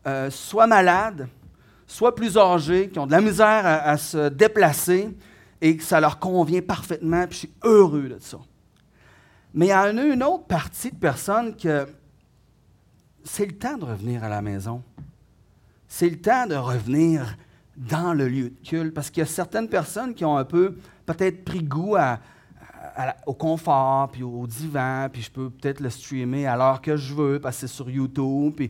euh, 0.06 0.30
soit 0.30 0.68
malades, 0.68 1.28
soit 1.88 2.16
plus 2.16 2.38
âgés, 2.38 2.90
qui 2.90 3.00
ont 3.00 3.08
de 3.08 3.12
la 3.12 3.22
misère 3.22 3.66
à, 3.66 3.98
se 3.98 4.30
déplacer 4.30 5.10
et 5.62 5.76
que 5.76 5.84
ça 5.84 6.00
leur 6.00 6.20
convient 6.20 6.62
parfaitement, 6.62 7.26
puis 7.26 7.34
je 7.34 7.40
suis 7.40 7.54
heureux 7.64 8.10
de 8.10 8.20
ça. 8.20 8.38
Mais 9.54 9.68
il 9.68 9.70
y 9.70 9.72
a 9.72 9.90
une 9.90 10.24
autre 10.24 10.46
partie 10.46 10.92
de 10.92 10.98
personnes 10.98 11.56
que 11.56 11.88
c'est 13.24 13.46
le 13.46 13.58
temps 13.58 13.78
de 13.78 13.86
revenir 13.86 14.24
à 14.24 14.30
la 14.30 14.42
maison. 14.42 14.82
C'est 15.88 16.10
le 16.10 16.20
temps 16.20 16.48
de 16.48 16.56
revenir 16.56 17.36
dans 17.80 18.14
le 18.14 18.28
lieu 18.28 18.50
de 18.50 18.68
culte, 18.68 18.94
parce 18.94 19.10
qu'il 19.10 19.22
y 19.22 19.24
a 19.24 19.30
certaines 19.30 19.70
personnes 19.70 20.14
qui 20.14 20.26
ont 20.26 20.38
un 20.38 20.44
peu 20.44 20.76
peut-être 21.06 21.46
pris 21.46 21.64
goût 21.64 21.96
au 23.26 23.34
confort, 23.34 24.10
puis 24.12 24.24
au 24.24 24.46
divan, 24.46 25.08
puis 25.12 25.22
je 25.22 25.32
peux 25.32 25.50
peut-être 25.50 25.80
le 25.80 25.90
streamer 25.90 26.46
à 26.46 26.58
l'heure 26.58 26.82
que 26.82 26.98
je 26.98 27.14
veux, 27.14 27.40
parce 27.40 27.56
que 27.56 27.62
c'est 27.62 27.74
sur 27.74 27.90
YouTube, 27.90 28.54
puis 28.56 28.70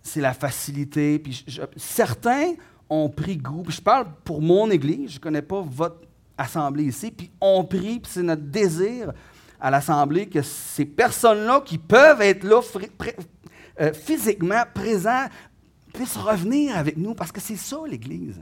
c'est 0.00 0.20
la 0.20 0.32
facilité. 0.32 1.18
Puis 1.18 1.44
certains 1.76 2.52
ont 2.88 3.08
pris 3.08 3.36
goût. 3.36 3.62
Puis 3.62 3.76
je 3.76 3.82
parle 3.82 4.06
pour 4.24 4.40
mon 4.40 4.70
Église, 4.70 5.10
je 5.10 5.18
ne 5.18 5.22
connais 5.22 5.42
pas 5.42 5.60
votre 5.60 6.02
assemblée 6.38 6.84
ici, 6.84 7.10
puis 7.10 7.32
ont 7.40 7.64
pris, 7.64 7.98
puis 7.98 8.12
c'est 8.12 8.22
notre 8.22 8.42
désir 8.42 9.12
à 9.60 9.70
l'assemblée 9.70 10.28
que 10.28 10.42
ces 10.42 10.84
personnes-là 10.84 11.62
qui 11.64 11.78
peuvent 11.78 12.20
être 12.20 12.44
là 12.44 12.60
euh, 13.80 13.92
physiquement 13.92 14.62
présents 14.72 15.26
puissent 15.94 16.16
revenir 16.16 16.76
avec 16.76 16.96
nous, 16.96 17.14
parce 17.14 17.32
que 17.32 17.40
c'est 17.40 17.56
ça 17.56 17.78
l'Église. 17.86 18.40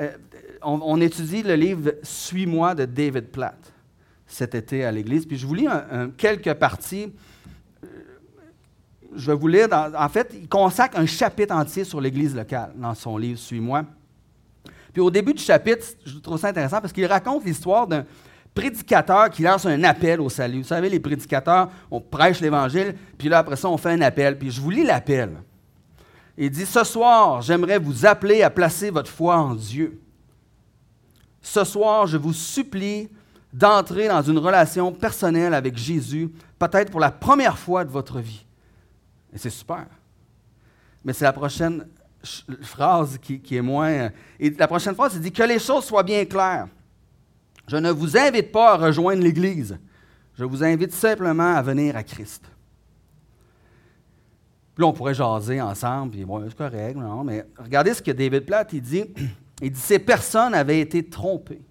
Euh, 0.00 0.16
on, 0.62 1.00
étudie 1.00 1.42
le 1.42 1.54
livre 1.54 1.92
Suis-moi 2.02 2.74
de 2.74 2.84
David 2.84 3.28
Platt 3.28 3.72
cet 4.26 4.54
été 4.54 4.84
à 4.84 4.90
l'Église, 4.90 5.24
puis 5.24 5.36
je 5.36 5.46
vous 5.46 5.54
lis 5.54 5.68
quelques 6.16 6.52
parties 6.54 7.12
je 9.16 9.30
vais 9.30 9.36
vous 9.36 9.48
lire, 9.48 9.68
en 9.72 10.08
fait, 10.08 10.34
il 10.34 10.48
consacre 10.48 10.98
un 10.98 11.06
chapitre 11.06 11.54
entier 11.54 11.84
sur 11.84 12.00
l'Église 12.00 12.34
locale 12.34 12.72
dans 12.76 12.94
son 12.94 13.16
livre 13.16 13.38
Suis-moi. 13.38 13.84
Puis 14.92 15.00
au 15.00 15.10
début 15.10 15.34
du 15.34 15.42
chapitre, 15.42 15.84
je 16.04 16.18
trouve 16.18 16.38
ça 16.38 16.48
intéressant 16.48 16.80
parce 16.80 16.92
qu'il 16.92 17.06
raconte 17.06 17.44
l'histoire 17.44 17.86
d'un 17.86 18.04
prédicateur 18.56 19.30
qui 19.30 19.42
lance 19.42 19.66
un 19.66 19.84
appel 19.84 20.20
au 20.20 20.30
salut. 20.30 20.62
Vous 20.62 20.68
savez, 20.68 20.88
les 20.88 20.98
prédicateurs, 20.98 21.68
on 21.90 22.00
prêche 22.00 22.40
l'Évangile, 22.40 22.96
puis 23.18 23.28
là, 23.28 23.38
après 23.38 23.54
ça, 23.54 23.68
on 23.68 23.76
fait 23.76 23.90
un 23.90 24.00
appel. 24.00 24.36
Puis 24.38 24.50
je 24.50 24.60
vous 24.60 24.70
lis 24.70 24.82
l'appel. 24.82 25.36
Il 26.38 26.50
dit, 26.50 26.64
Ce 26.64 26.82
soir, 26.82 27.42
j'aimerais 27.42 27.78
vous 27.78 28.06
appeler 28.06 28.42
à 28.42 28.50
placer 28.50 28.90
votre 28.90 29.10
foi 29.10 29.36
en 29.36 29.54
Dieu. 29.54 30.00
Ce 31.42 31.62
soir, 31.64 32.06
je 32.06 32.16
vous 32.16 32.32
supplie 32.32 33.08
d'entrer 33.52 34.08
dans 34.08 34.22
une 34.22 34.38
relation 34.38 34.90
personnelle 34.90 35.54
avec 35.54 35.76
Jésus, 35.76 36.32
peut-être 36.58 36.90
pour 36.90 37.00
la 37.00 37.10
première 37.10 37.58
fois 37.58 37.84
de 37.84 37.90
votre 37.90 38.18
vie. 38.18 38.44
Et 39.32 39.38
c'est 39.38 39.50
super. 39.50 39.86
Mais 41.04 41.12
c'est 41.12 41.24
la 41.24 41.32
prochaine 41.32 41.86
phrase 42.62 43.18
qui, 43.18 43.56
est 43.56 43.62
moins. 43.62 44.10
Et 44.40 44.50
la 44.50 44.66
prochaine 44.66 44.94
phrase, 44.94 45.12
c'est 45.12 45.20
dit 45.20 45.30
que 45.30 45.42
les 45.42 45.58
choses 45.58 45.84
soient 45.84 46.02
bien 46.02 46.24
claires. 46.24 46.68
Je 47.68 47.76
ne 47.76 47.90
vous 47.90 48.16
invite 48.16 48.52
pas 48.52 48.74
à 48.74 48.76
rejoindre 48.76 49.22
l'Église. 49.22 49.78
Je 50.34 50.44
vous 50.44 50.62
invite 50.62 50.92
simplement 50.92 51.54
à 51.54 51.62
venir 51.62 51.96
à 51.96 52.02
Christ. 52.02 52.42
Puis 54.74 54.82
là, 54.82 54.88
on 54.88 54.92
pourrait 54.92 55.14
jaser 55.14 55.60
ensemble, 55.60 56.12
puis 56.12 56.24
bon, 56.24 56.44
c'est 56.46 56.56
correct, 56.56 56.96
non, 56.96 57.24
mais 57.24 57.46
regardez 57.58 57.94
ce 57.94 58.02
que 58.02 58.10
David 58.10 58.44
Platt 58.44 58.74
dit. 58.74 59.04
Il 59.62 59.70
dit 59.70 59.80
Ces 59.80 59.98
personnes 59.98 60.52
avaient 60.52 60.80
été 60.80 61.02
trompées. 61.02 61.62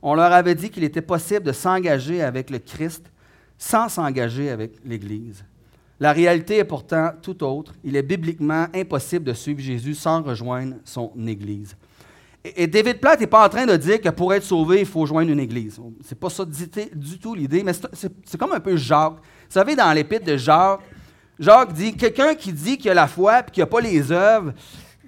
On 0.00 0.14
leur 0.14 0.32
avait 0.32 0.54
dit 0.54 0.70
qu'il 0.70 0.84
était 0.84 1.02
possible 1.02 1.42
de 1.42 1.52
s'engager 1.52 2.22
avec 2.22 2.50
le 2.50 2.60
Christ 2.60 3.10
sans 3.58 3.88
s'engager 3.88 4.48
avec 4.48 4.76
l'Église. 4.84 5.44
La 5.98 6.12
réalité 6.12 6.56
est 6.58 6.64
pourtant 6.64 7.10
tout 7.20 7.44
autre. 7.44 7.74
Il 7.84 7.94
est 7.96 8.02
bibliquement 8.02 8.68
impossible 8.74 9.24
de 9.24 9.34
suivre 9.34 9.60
Jésus 9.60 9.94
sans 9.94 10.22
rejoindre 10.22 10.76
son 10.84 11.12
Église. 11.26 11.76
Et, 12.44 12.66
David 12.66 13.00
Platt 13.00 13.20
n'est 13.20 13.26
pas 13.26 13.44
en 13.44 13.48
train 13.48 13.66
de 13.66 13.76
dire 13.76 14.00
que 14.00 14.08
pour 14.08 14.32
être 14.32 14.44
sauvé, 14.44 14.80
il 14.80 14.86
faut 14.86 15.04
joindre 15.04 15.30
une 15.30 15.40
Église. 15.40 15.78
C'est 16.02 16.18
pas 16.18 16.30
ça 16.30 16.44
du, 16.44 17.18
tout 17.18 17.34
l'idée, 17.34 17.62
mais 17.62 17.72
c'est 17.92 18.38
comme 18.38 18.52
un 18.52 18.60
peu 18.60 18.76
Jacques. 18.76 19.16
Vous 19.16 19.54
savez, 19.54 19.76
dans 19.76 19.92
l'épître 19.92 20.24
de 20.24 20.36
Jacques, 20.36 20.80
Jacques 21.38 21.72
dit 21.72 21.94
quelqu'un 21.96 22.34
qui 22.34 22.52
dit 22.52 22.78
qu'il 22.78 22.90
a 22.90 22.94
la 22.94 23.08
foi 23.08 23.40
et 23.40 23.50
qu'il 23.50 23.62
n'a 23.62 23.66
pas 23.66 23.80
les 23.80 24.10
œuvres, 24.10 24.54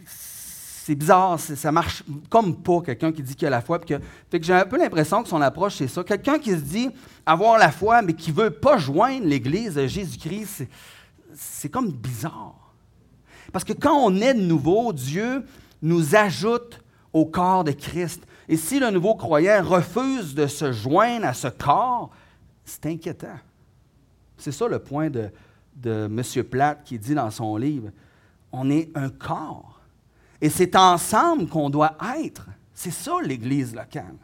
c'est 0.05 0.95
bizarre, 0.95 1.39
ça 1.39 1.71
marche 1.71 2.03
comme 2.29 2.61
pas 2.61 2.81
quelqu'un 2.81 3.13
qui 3.13 3.23
dit 3.23 3.37
qu'il 3.37 3.47
a 3.47 3.51
la 3.51 3.61
foi. 3.61 3.79
que, 3.79 4.01
fait 4.31 4.41
que 4.41 4.45
j'ai 4.45 4.53
un 4.53 4.65
peu 4.67 4.77
l'impression 4.77 5.23
que 5.23 5.29
son 5.29 5.41
approche, 5.41 5.77
c'est 5.77 5.89
ça. 5.89 6.03
Quelqu'un 6.03 6.39
qui 6.39 6.51
se 6.51 6.57
dit 6.57 6.91
avoir 7.25 7.57
la 7.57 7.71
foi, 7.71 8.03
mais 8.03 8.15
qui 8.15 8.31
ne 8.33 8.37
veut 8.37 8.51
pas 8.51 8.77
joindre 8.79 9.25
l'Église 9.25 9.75
de 9.75 9.87
Jésus-Christ, 9.87 10.67
c'est 11.35 11.69
comme 11.69 11.93
bizarre. 11.93 12.75
Parce 13.53 13.65
que 13.65 13.73
quand 13.73 13.95
on 13.95 14.17
est 14.17 14.35
de 14.35 14.41
nouveau, 14.41 14.93
Dieu 14.93 15.45
nous 15.81 16.17
ajoute 16.17 16.82
au 17.13 17.27
corps 17.27 17.65
de 17.65 17.73
Christ. 17.73 18.23
Et 18.49 18.57
si 18.57 18.79
le 18.79 18.91
nouveau 18.91 19.15
croyant 19.15 19.63
refuse 19.63 20.35
de 20.35 20.47
se 20.47 20.73
joindre 20.73 21.27
à 21.27 21.35
ce 21.35 21.49
corps, 21.49 22.11
c'est 22.65 22.87
inquiétant. 22.87 23.39
C'est 24.37 24.53
ça 24.53 24.67
le 24.67 24.79
point 24.79 25.11
de, 25.11 25.31
M. 25.85 26.23
Platt 26.51 26.83
qui 26.85 26.99
dit 26.99 27.15
dans 27.15 27.31
son 27.31 27.57
livre. 27.57 27.91
On 28.51 28.71
est 28.71 28.91
un 28.97 29.09
corps. 29.09 29.81
Et 30.41 30.51
c'est 30.51 30.75
ensemble 30.75 31.49
qu'on 31.49 31.71
doit 31.71 31.97
être. 32.19 32.47
C'est 32.75 32.91
ça 32.91 33.13
l'Église 33.23 33.75
locale. 33.75 34.17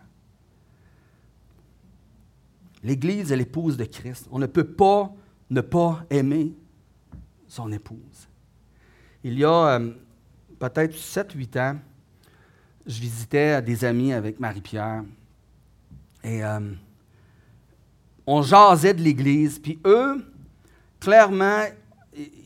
L'Église 2.82 3.32
est 3.32 3.36
l'épouse 3.36 3.76
de 3.76 3.84
Christ. 3.84 4.26
On 4.30 4.38
ne 4.38 4.46
peut 4.46 4.64
pas 4.64 5.12
ne 5.50 5.60
pas 5.60 6.04
aimer 6.10 6.52
son 7.46 7.72
épouse. 7.72 8.28
Il 9.24 9.38
y 9.38 9.44
a 9.44 9.78
euh, 9.78 9.90
peut-être 10.58 10.94
7-8 10.94 11.60
ans, 11.60 11.78
je 12.88 13.00
visitais 13.00 13.60
des 13.60 13.84
amis 13.84 14.12
avec 14.14 14.40
Marie-Pierre. 14.40 15.04
Et 16.24 16.42
euh, 16.42 16.58
on 18.26 18.42
jasait 18.42 18.94
de 18.94 19.02
l'Église. 19.02 19.58
Puis 19.58 19.78
eux, 19.84 20.24
clairement, 20.98 21.64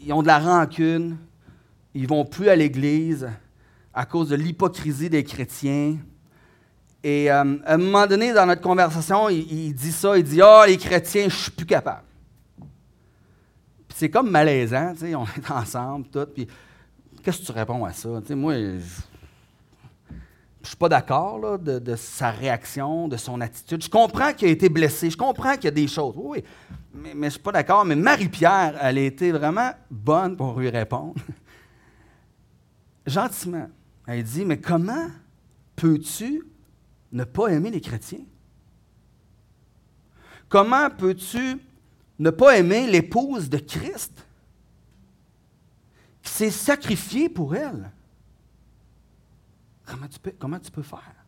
ils 0.05 0.13
ont 0.13 0.21
de 0.21 0.27
la 0.27 0.41
rancune. 0.41 1.17
Ils 1.95 2.09
vont 2.09 2.25
plus 2.25 2.49
à 2.49 2.57
l'Église 2.57 3.31
à 3.95 4.05
cause 4.05 4.31
de 4.31 4.37
l'hypocrisie 4.37 5.09
des 5.09 5.23
chrétiens. 5.23 5.97
Et 7.05 7.31
euh, 7.31 7.57
à 7.65 7.75
un 7.75 7.79
moment 7.79 8.07
donné, 8.07 8.33
dans 8.33 8.47
notre 8.47 8.63
conversation, 8.63 9.29
il, 9.29 9.73
dit 9.75 9.93
ça, 9.93 10.19
il 10.19 10.25
dit 10.25 10.41
«Ah, 10.43 10.63
oh, 10.63 10.67
les 10.67 10.77
chrétiens, 10.77 11.29
je 11.29 11.37
suis 11.37 11.51
plus 11.51 11.67
capable.» 11.67 12.03
c'est 13.95 14.11
comme 14.11 14.31
malaisant, 14.31 14.95
tu 14.95 15.01
sais, 15.01 15.15
on 15.15 15.25
est 15.25 15.51
ensemble, 15.51 16.07
tout, 16.09 16.27
puis 16.35 16.49
qu'est-ce 17.23 17.41
que 17.41 17.47
tu 17.47 17.53
réponds 17.53 17.85
à 17.85 17.93
ça? 17.93 18.09
Tu 18.23 18.29
sais, 18.29 18.35
moi, 18.35 18.55
je 18.55 18.81
ne 20.63 20.69
suis 20.69 20.77
pas 20.77 20.89
d'accord 20.89 21.59
de, 21.59 21.97
sa 21.97 22.31
réaction, 22.31 23.09
de 23.09 23.17
son 23.17 23.41
attitude. 23.41 23.83
Je 23.83 23.91
comprends 23.91 24.33
qu'il 24.33 24.49
a 24.49 24.51
été 24.51 24.69
blessé, 24.69 25.11
je 25.11 25.17
comprends 25.17 25.55
qu'il 25.55 25.65
y 25.65 25.69
a 25.69 25.73
des 25.73 25.89
choses, 25.89 26.15
oui, 26.17 26.43
mais, 26.95 27.15
mais 27.15 27.23
je 27.23 27.27
ne 27.27 27.31
suis 27.31 27.41
pas 27.41 27.53
d'accord. 27.53 27.85
Mais 27.85 27.97
Marie-Pierre, 27.97 28.79
elle 28.81 28.99
a 28.99 29.03
été 29.03 29.33
vraiment 29.33 29.71
bonne 29.91 30.37
pour 30.37 30.59
lui 30.59 30.69
répondre. 30.69 31.15
Gentiment, 33.07 33.69
elle 34.07 34.23
dit, 34.23 34.45
mais 34.45 34.61
comment 34.61 35.09
peux-tu 35.75 36.47
ne 37.13 37.25
pas 37.25 37.49
aimer 37.49 37.71
les 37.71 37.81
chrétiens? 37.81 38.25
Comment 40.49 40.91
peux-tu 40.91 41.59
ne 42.19 42.31
pas 42.31 42.59
aimer 42.59 42.87
l'épouse 42.87 43.49
de 43.49 43.59
Christ 43.59 44.13
qui 46.23 46.31
s'est 46.31 46.51
sacrifiée 46.51 47.29
pour 47.29 47.57
elle? 47.57 47.91
Comment 49.87 50.59
tu 50.59 50.71
peux, 50.71 50.83
faire? 50.83 51.25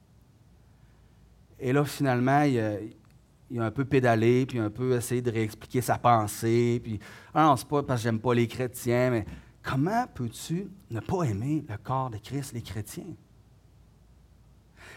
Et 1.59 1.73
là, 1.73 1.85
finalement, 1.85 2.43
il 2.43 2.59
a, 2.59 3.64
un 3.64 3.71
peu 3.71 3.85
pédalé, 3.85 4.47
puis 4.47 4.59
un 4.59 4.71
peu 4.71 4.97
essayé 4.97 5.23
de 5.23 5.31
réexpliquer 5.31 5.81
sa 5.81 5.99
pensée. 5.99 6.81
Puis, 6.83 6.99
ah 7.35 7.47
non, 7.47 7.57
c'est 7.57 7.69
pas 7.69 7.83
parce 7.83 8.01
que 8.01 8.05
j'aime 8.05 8.21
pas 8.21 8.35
les 8.35 8.47
chrétiens, 8.47 9.11
mais 9.11 9.25
comment 9.62 10.07
peux-tu 10.14 10.69
ne 10.90 11.01
pas 11.01 11.23
aimer 11.25 11.64
le 11.69 11.77
corps 11.77 12.11
de 12.11 12.19
Christ, 12.19 12.53
les 12.53 12.62
chrétiens? 12.62 13.14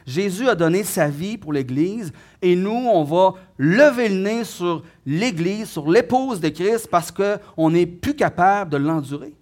Jésus 0.06 0.48
a 0.48 0.56
donné 0.56 0.84
sa 0.84 1.10
vie 1.10 1.38
pour 1.38 1.52
l'Église 1.52 2.14
et 2.42 2.56
nous, 2.56 2.70
on 2.70 3.04
va 3.04 3.34
lever 3.58 4.08
le 4.08 4.16
nez 4.16 4.44
sur 4.46 4.84
l'Église, 5.06 5.70
sur 5.70 5.90
l'épouse 5.90 6.40
de 6.40 6.48
Christ 6.48 6.88
parce 6.90 7.12
qu'on 7.12 7.70
n'est 7.70 7.86
plus 7.86 8.16
capable 8.16 8.72
de 8.72 8.78
l'endurer. 8.78 9.36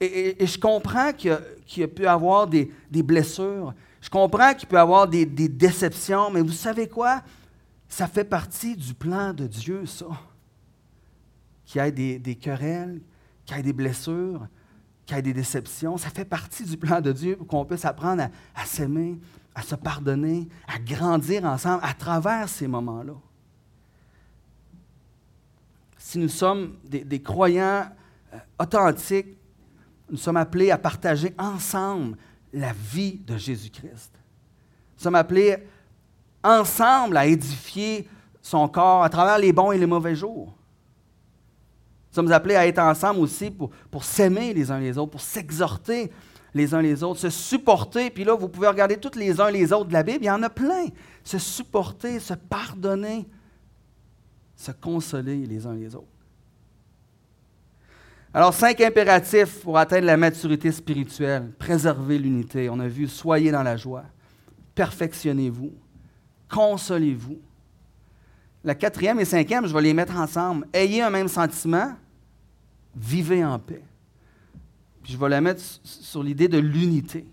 Et, 0.00 0.46
je 0.46 0.58
comprends 0.58 1.12
qu'il 1.12 1.38
y, 1.76 1.82
a 1.82 1.88
pu 1.88 2.02
y 2.02 2.06
avoir 2.06 2.46
des, 2.46 2.70
blessures. 2.90 3.74
Je 4.00 4.10
comprends 4.10 4.54
qu'il 4.54 4.68
peut 4.68 4.76
y 4.76 4.78
avoir 4.78 5.08
des, 5.08 5.24
déceptions, 5.26 6.30
mais 6.30 6.42
vous 6.42 6.52
savez 6.52 6.88
quoi? 6.88 7.22
Ça 7.88 8.06
fait 8.06 8.24
partie 8.24 8.76
du 8.76 8.94
plan 8.94 9.32
de 9.32 9.46
Dieu, 9.46 9.86
ça. 9.86 10.06
Qu'il 11.64 11.80
y 11.80 11.84
ait 11.84 11.92
des, 11.92 12.18
des 12.18 12.34
querelles, 12.34 13.00
qu'il 13.44 13.56
y 13.56 13.60
ait 13.60 13.62
des 13.62 13.72
blessures, 13.72 14.46
qu'il 15.06 15.16
y 15.16 15.18
ait 15.18 15.22
des 15.22 15.32
déceptions. 15.32 15.96
Ça 15.96 16.10
fait 16.10 16.24
partie 16.24 16.64
du 16.64 16.76
plan 16.76 17.00
de 17.00 17.12
Dieu 17.12 17.36
pour 17.36 17.46
qu'on 17.46 17.64
puisse 17.64 17.84
apprendre 17.84 18.28
à, 18.54 18.64
s'aimer, 18.64 19.18
à 19.54 19.62
se 19.62 19.76
pardonner, 19.76 20.48
à 20.66 20.78
grandir 20.78 21.44
ensemble 21.44 21.80
à 21.82 21.94
travers 21.94 22.48
ces 22.48 22.66
moments-là. 22.66 23.14
Si 25.96 26.18
nous 26.18 26.28
sommes 26.28 26.76
des, 26.84 27.22
croyants 27.22 27.88
euh, 28.32 28.38
authentiques, 28.60 29.35
nous 30.10 30.16
sommes 30.16 30.36
appelés 30.36 30.70
à 30.70 30.78
partager 30.78 31.34
ensemble 31.38 32.16
la 32.52 32.72
vie 32.72 33.18
de 33.26 33.36
Jésus-Christ. 33.36 34.12
Nous 34.96 35.02
sommes 35.02 35.14
appelés 35.14 35.56
ensemble 36.42 37.16
à 37.16 37.26
édifier 37.26 38.08
son 38.40 38.68
corps 38.68 39.02
à 39.02 39.10
travers 39.10 39.38
les 39.38 39.52
bons 39.52 39.72
et 39.72 39.78
les 39.78 39.86
mauvais 39.86 40.14
jours. 40.14 40.54
Nous 42.10 42.14
sommes 42.14 42.32
appelés 42.32 42.54
à 42.54 42.66
être 42.66 42.78
ensemble 42.78 43.20
aussi 43.20 43.50
pour, 43.50 44.04
s'aimer 44.04 44.54
les 44.54 44.70
uns 44.70 44.78
les 44.78 44.96
autres, 44.96 45.10
pour 45.10 45.20
s'exhorter 45.20 46.10
les 46.54 46.72
uns 46.72 46.80
les 46.80 47.02
autres, 47.02 47.20
se 47.20 47.28
supporter. 47.28 48.08
Puis 48.08 48.24
là, 48.24 48.34
vous 48.34 48.48
pouvez 48.48 48.68
regarder 48.68 48.96
tous 48.96 49.18
les 49.18 49.40
uns 49.40 49.50
les 49.50 49.72
autres 49.72 49.88
de 49.88 49.92
la 49.92 50.02
Bible, 50.02 50.20
il 50.22 50.26
y 50.26 50.30
en 50.30 50.42
a 50.42 50.48
plein. 50.48 50.86
Se 51.24 51.38
supporter, 51.38 52.18
se 52.20 52.32
pardonner, 52.32 53.26
se 54.54 54.70
consoler 54.70 55.44
les 55.44 55.66
uns 55.66 55.74
les 55.74 55.94
autres. 55.94 56.06
Alors, 58.36 58.52
cinq 58.52 58.82
impératifs 58.82 59.62
pour 59.62 59.78
atteindre 59.78 60.04
la 60.04 60.18
maturité 60.18 60.70
spirituelle. 60.70 61.52
Préserver 61.58 62.18
l'unité. 62.18 62.68
On 62.68 62.78
a 62.80 62.86
vu, 62.86 63.08
soyez 63.08 63.50
dans 63.50 63.62
la 63.62 63.78
joie. 63.78 64.04
Perfectionnez-vous. 64.74 65.72
Consolez-vous. 66.50 67.38
La 68.62 68.74
quatrième 68.74 69.18
et 69.20 69.24
cinquième, 69.24 69.66
je 69.66 69.72
vais 69.72 69.80
les 69.80 69.94
mettre 69.94 70.14
ensemble. 70.18 70.68
Ayez 70.74 71.00
un 71.00 71.08
même 71.08 71.28
sentiment 71.28 71.94
vivez 72.94 73.42
en 73.42 73.58
paix. 73.58 73.82
Puis 75.02 75.14
je 75.14 75.18
vais 75.18 75.30
la 75.30 75.40
mettre 75.40 75.62
sur 75.82 76.22
l'idée 76.22 76.48
de 76.48 76.58
l'unité. 76.58 77.26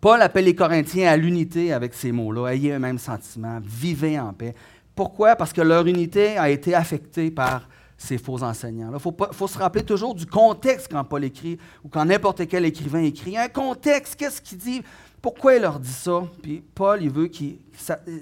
Paul 0.00 0.22
appelle 0.22 0.46
les 0.46 0.54
Corinthiens 0.54 1.10
à 1.10 1.18
l'unité 1.18 1.74
avec 1.74 1.92
ces 1.92 2.10
mots-là. 2.10 2.54
Ayez 2.54 2.72
un 2.72 2.78
même 2.78 2.98
sentiment, 2.98 3.60
vivez 3.62 4.18
en 4.18 4.32
paix. 4.32 4.54
Pourquoi? 4.94 5.36
Parce 5.36 5.52
que 5.52 5.60
leur 5.60 5.86
unité 5.86 6.38
a 6.38 6.48
été 6.48 6.74
affectée 6.74 7.30
par 7.30 7.68
ces 7.96 8.18
faux 8.18 8.42
enseignants. 8.42 8.90
Il 8.92 9.00
faut, 9.00 9.14
faut, 9.32 9.46
se 9.46 9.58
rappeler 9.58 9.84
toujours 9.84 10.14
du 10.14 10.26
contexte 10.26 10.88
quand 10.90 11.04
Paul 11.04 11.24
écrit 11.24 11.58
ou 11.84 11.88
quand 11.88 12.04
n'importe 12.04 12.46
quel 12.48 12.64
écrivain 12.64 13.02
écrit. 13.02 13.36
Un 13.36 13.48
contexte, 13.48 14.16
qu'est-ce 14.16 14.40
qu'il 14.40 14.58
dit? 14.58 14.82
Pourquoi 15.22 15.54
il 15.54 15.62
leur 15.62 15.78
dit 15.78 15.92
ça? 15.92 16.22
Puis 16.42 16.62
Paul, 16.74 17.02
il 17.02 17.10
veut 17.10 17.28
qu'il 17.28 17.58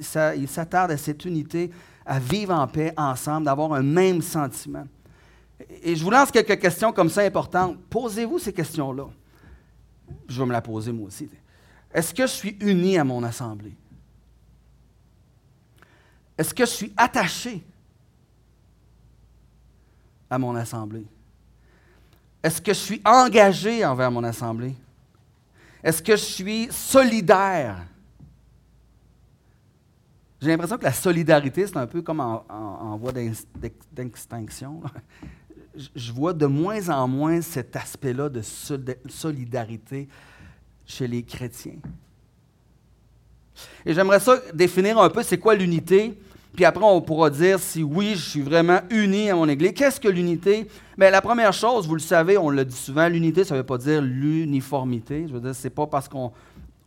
s'attarde 0.00 0.90
à 0.90 0.96
cette 0.96 1.24
unité 1.24 1.70
à 2.04 2.18
vivre 2.18 2.54
en 2.54 2.66
paix 2.66 2.92
ensemble, 2.96 3.46
d'avoir 3.46 3.72
un 3.72 3.82
même 3.82 4.22
sentiment. 4.22 4.84
Et 5.82 5.94
je 5.94 6.02
vous 6.02 6.10
lance 6.10 6.30
quelques 6.30 6.58
questions 6.60 6.92
comme 6.92 7.08
ça 7.08 7.22
importantes. 7.22 7.78
Posez-vous 7.88 8.38
ces 8.38 8.52
questions-là. 8.52 9.06
Je 10.28 10.40
vais 10.40 10.46
me 10.46 10.52
la 10.52 10.60
poser 10.60 10.92
moi 10.92 11.06
aussi. 11.06 11.28
Est-ce 11.92 12.12
que 12.12 12.22
je 12.22 12.32
suis 12.32 12.56
uni 12.60 12.98
à 12.98 13.04
mon 13.04 13.22
assemblée? 13.22 13.74
Est-ce 16.36 16.54
que 16.54 16.64
je 16.64 16.70
suis 16.70 16.92
attaché 16.96 17.64
à 20.32 20.38
mon 20.38 20.54
assemblée? 20.56 21.04
Est-ce 22.42 22.60
que 22.60 22.72
je 22.72 22.78
suis 22.78 23.02
engagé 23.04 23.84
envers 23.84 24.10
mon 24.10 24.24
assemblée? 24.24 24.74
Est-ce 25.84 26.02
que 26.02 26.12
je 26.12 26.24
suis 26.24 26.68
solidaire? 26.70 27.76
J'ai 30.40 30.48
l'impression 30.48 30.78
que 30.78 30.84
la 30.84 30.92
solidarité, 30.92 31.66
c'est 31.66 31.76
un 31.76 31.86
peu 31.86 32.00
comme 32.00 32.20
en, 32.20 32.96
voie 32.96 33.12
d'extinction. 33.92 34.80
Je 35.94 36.12
vois 36.12 36.32
de 36.32 36.46
moins 36.46 36.88
en 36.88 37.06
moins 37.06 37.42
cet 37.42 37.76
aspect-là 37.76 38.30
de 38.30 38.42
solidarité 39.08 40.08
chez 40.86 41.06
les 41.06 41.22
chrétiens. 41.22 41.78
Et 43.84 43.92
j'aimerais 43.92 44.18
ça 44.18 44.40
définir 44.54 44.98
un 44.98 45.10
peu 45.10 45.22
c'est 45.22 45.38
quoi 45.38 45.54
l'unité, 45.54 46.18
puis 46.54 46.64
après 46.64 46.84
on 46.84 47.00
pourra 47.00 47.30
dire 47.30 47.58
si 47.58 47.82
oui, 47.82 48.12
je 48.14 48.30
suis 48.30 48.42
vraiment 48.42 48.80
uni 48.90 49.30
à 49.30 49.34
mon 49.34 49.48
Église. 49.48 49.72
Qu'est-ce 49.74 50.00
que 50.00 50.08
l'unité? 50.08 50.68
Bien, 50.98 51.10
la 51.10 51.22
première 51.22 51.52
chose, 51.52 51.86
vous 51.86 51.94
le 51.94 52.00
savez, 52.00 52.36
on 52.36 52.50
le 52.50 52.64
dit 52.64 52.76
souvent, 52.76 53.08
l'unité, 53.08 53.44
ça 53.44 53.54
ne 53.54 53.60
veut 53.60 53.66
pas 53.66 53.78
dire 53.78 54.02
l'uniformité. 54.02 55.26
Je 55.28 55.32
veux 55.32 55.40
dire, 55.40 55.54
c'est 55.54 55.70
pas 55.70 55.86
parce 55.86 56.08
qu'on 56.08 56.32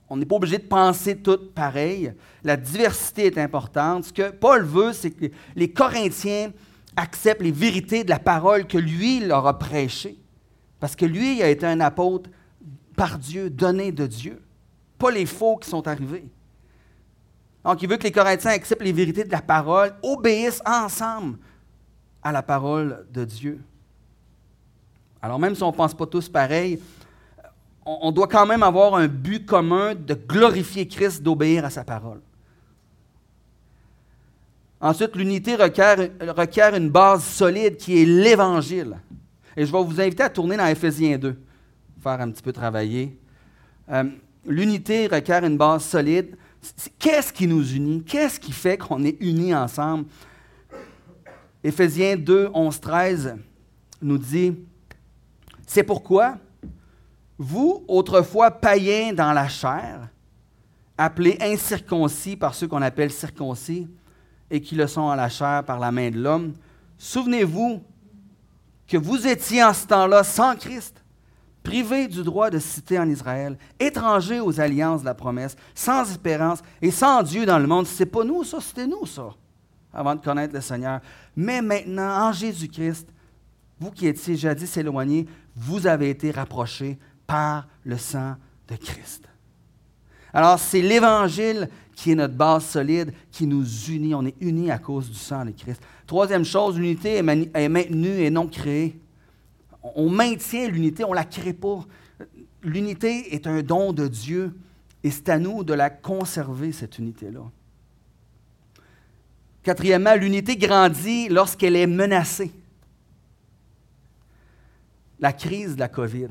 on 0.09 0.17
n'est 0.17 0.25
pas 0.25 0.35
obligé 0.35 0.57
de 0.57 0.63
penser 0.63 1.17
tout 1.17 1.39
pareil. 1.55 2.13
La 2.43 2.57
diversité 2.57 3.25
est 3.25 3.37
importante. 3.39 4.05
Ce 4.05 4.13
que 4.13 4.29
Paul 4.29 4.63
veut, 4.63 4.93
c'est 4.93 5.11
que 5.11 5.25
les 5.55 5.71
Corinthiens 5.71 6.51
acceptent 6.95 7.41
les 7.41 7.51
vérités 7.51 8.03
de 8.03 8.09
la 8.09 8.19
parole 8.19 8.67
que 8.67 8.77
lui 8.77 9.19
leur 9.19 9.47
a 9.47 9.57
prêchée. 9.57 10.17
Parce 10.79 10.95
que 10.95 11.05
lui 11.05 11.41
a 11.41 11.49
été 11.49 11.65
un 11.65 11.79
apôtre 11.79 12.29
par 12.95 13.17
Dieu, 13.17 13.49
donné 13.49 13.91
de 13.91 14.05
Dieu. 14.05 14.41
Pas 14.99 15.09
les 15.09 15.25
faux 15.25 15.57
qui 15.57 15.69
sont 15.69 15.87
arrivés. 15.87 16.25
Donc, 17.65 17.81
il 17.81 17.89
veut 17.89 17.97
que 17.97 18.03
les 18.03 18.11
Corinthiens 18.11 18.51
acceptent 18.51 18.83
les 18.83 18.93
vérités 18.93 19.23
de 19.23 19.31
la 19.31 19.41
parole, 19.41 19.95
obéissent 20.03 20.61
ensemble 20.67 21.39
à 22.21 22.31
la 22.31 22.43
parole 22.43 23.07
de 23.11 23.25
Dieu. 23.25 23.59
Alors, 25.19 25.39
même 25.39 25.55
si 25.55 25.63
on 25.63 25.71
ne 25.71 25.75
pense 25.75 25.95
pas 25.95 26.05
tous 26.05 26.29
pareil, 26.29 26.79
on, 27.83 28.11
doit 28.11 28.27
quand 28.27 28.45
même 28.45 28.61
avoir 28.61 28.93
un 28.93 29.07
but 29.07 29.47
commun 29.47 29.95
de 29.95 30.13
glorifier 30.13 30.87
Christ, 30.87 31.23
d'obéir 31.23 31.65
à 31.65 31.71
sa 31.71 31.83
parole. 31.83 32.21
Ensuite, 34.79 35.15
l'unité 35.15 35.55
requiert, 35.55 36.75
une 36.75 36.89
base 36.89 37.23
solide 37.23 37.77
qui 37.77 37.99
est 37.99 38.05
l'Évangile. 38.05 38.97
Et 39.57 39.65
je 39.65 39.71
vais 39.71 39.83
vous 39.83 39.99
inviter 39.99 40.21
à 40.21 40.29
tourner 40.29 40.57
dans 40.57 40.67
Éphésiens 40.67 41.17
2, 41.17 41.35
faire 42.03 42.21
un 42.21 42.29
petit 42.29 42.43
peu 42.43 42.53
travailler. 42.53 43.17
Euh, 43.91 44.03
l'unité 44.45 45.07
requiert 45.07 45.43
une 45.43 45.57
base 45.57 45.85
solide. 45.85 46.35
Qu'est-ce 46.99 47.31
qui 47.31 47.47
nous 47.47 47.73
unit? 47.73 48.03
Qu'est-ce 48.03 48.39
qui 48.39 48.51
fait 48.51 48.77
qu'on 48.77 49.03
est 49.03 49.17
unis 49.19 49.53
ensemble? 49.53 50.05
Éphésiens 51.63 52.15
2, 52.15 52.49
11, 52.53 52.79
13 52.79 53.35
nous 54.01 54.17
dit, 54.17 54.55
c'est 55.65 55.83
pourquoi 55.83 56.37
Vous, 57.37 57.83
autrefois 57.87 58.51
païens 58.51 59.13
dans 59.13 59.33
la 59.33 59.47
chair, 59.47 60.09
appelés 60.97 61.37
incirconcis 61.41 62.35
par 62.35 62.53
ceux 62.53 62.67
qu'on 62.67 62.81
appelle 62.81 63.11
circoncis, 63.11 63.87
et 64.49 64.61
qui 64.61 64.75
le 64.75 64.87
sont 64.87 65.01
en 65.01 65.15
la 65.15 65.29
chair 65.29 65.63
par 65.63 65.79
la 65.79 65.91
main 65.91 66.11
de 66.11 66.19
l'homme, 66.19 66.53
souvenez-vous 66.97 67.81
que 68.87 68.97
vous 68.97 69.25
étiez 69.25 69.63
en 69.63 69.73
ce 69.73 69.87
temps-là 69.87 70.23
sans 70.23 70.55
Christ, 70.55 71.03
privés 71.65 72.07
du 72.07 72.23
droit 72.23 72.49
de 72.49 72.59
citer 72.59 72.97
en 72.97 73.09
Israël, 73.09 73.57
étrangers 73.77 74.39
aux 74.39 74.61
alliances 74.61 75.01
de 75.01 75.05
la 75.05 75.15
promesse, 75.15 75.57
sans 75.73 76.09
espérance 76.09 76.59
et 76.81 76.91
sans 76.91 77.23
Dieu 77.23 77.45
dans 77.45 77.59
le 77.59 77.67
monde. 77.67 77.87
C'est 77.87 78.05
pas 78.05 78.23
nous, 78.23 78.45
ça, 78.45 78.61
c'était 78.61 78.87
nous, 78.87 79.05
ça, 79.05 79.31
avant 79.91 80.15
de 80.15 80.21
connaître 80.21 80.53
le 80.53 80.61
Seigneur. 80.61 81.01
Mais 81.35 81.61
maintenant, 81.61 82.29
en 82.29 82.31
Jésus-Christ, 82.31 83.09
vous 83.79 83.91
qui 83.91 84.07
étiez 84.07 84.37
jadis 84.37 84.77
éloignés, 84.77 85.25
vous 85.55 85.85
avez 85.87 86.11
été 86.11 86.31
rapprochés 86.31 86.97
par 87.27 87.67
le 87.83 87.97
sang 87.97 88.35
de 88.69 88.75
Christ. 88.75 89.23
Alors, 90.31 90.59
c'est 90.59 90.81
l'Évangile 90.81 91.69
qui 91.95 92.11
est 92.11 92.15
notre 92.15 92.35
base 92.35 92.65
solide, 92.65 93.13
qui 93.31 93.47
nous 93.47 93.65
unit. 93.89 94.13
On 94.13 94.25
est 94.25 94.35
unis 94.39 94.69
à 94.69 94.77
cause 94.77 95.09
du 95.09 95.17
sang 95.17 95.45
de 95.45 95.51
Christ. 95.51 95.81
Troisième 96.05 96.45
chose, 96.45 96.77
l'unité 96.77 97.15
est 97.15 97.69
maintenue 97.69 98.19
et 98.19 98.29
non 98.29 98.47
créée. 98.47 98.99
On 99.93 100.09
maintient 100.09 100.67
l'unité, 100.67 101.03
on 101.03 101.11
ne 101.11 101.15
la 101.15 101.25
crée 101.25 101.53
pas. 101.53 101.85
L'unité 102.63 103.35
est 103.35 103.45
un 103.45 103.61
don 103.61 103.93
de 103.93 104.07
Dieu 104.07 104.55
et 105.03 105.11
c'est 105.11 105.29
à 105.29 105.37
nous 105.37 105.63
de 105.63 105.73
la 105.73 105.91
conserver, 105.91 106.71
cette 106.71 106.97
unité-là. 106.97 107.43
Quatrièmement, 109.61 110.15
l'unité 110.15 110.57
grandit 110.57 111.29
lorsqu'elle 111.29 111.75
est 111.75 111.87
menacée. 111.87 112.51
La 115.19 115.31
crise 115.31 115.75
de 115.75 115.79
la 115.79 115.87
COVID 115.87 116.29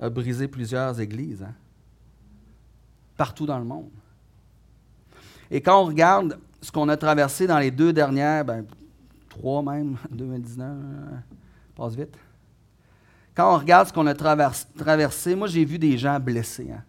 a 0.00 0.10
brisé 0.10 0.48
plusieurs 0.48 1.00
églises, 1.00 1.42
hein, 1.42 1.54
partout 3.16 3.46
dans 3.46 3.58
le 3.58 3.64
monde. 3.64 3.90
Et 5.50 5.60
quand 5.60 5.82
on 5.82 5.86
regarde 5.86 6.38
ce 6.60 6.72
qu'on 6.72 6.88
a 6.88 6.96
traversé 6.96 7.46
dans 7.46 7.58
les 7.58 7.70
deux 7.70 7.92
dernières, 7.92 8.44
ben, 8.44 8.64
trois 9.32 9.62
même, 9.62 9.96
2019, 10.10 10.68
euh, 10.68 11.16
passe 11.74 11.94
vite. 11.94 12.16
Quand 13.34 13.54
on 13.54 13.58
regarde 13.58 13.88
ce 13.88 13.92
qu'on 13.92 14.06
a 14.06 14.14
traversé, 14.14 15.34
moi 15.34 15.48
j'ai 15.48 15.64
vu 15.64 15.78
des 15.78 15.96
gens 15.96 16.20
blessés. 16.20 16.70
Hein. 16.70 16.82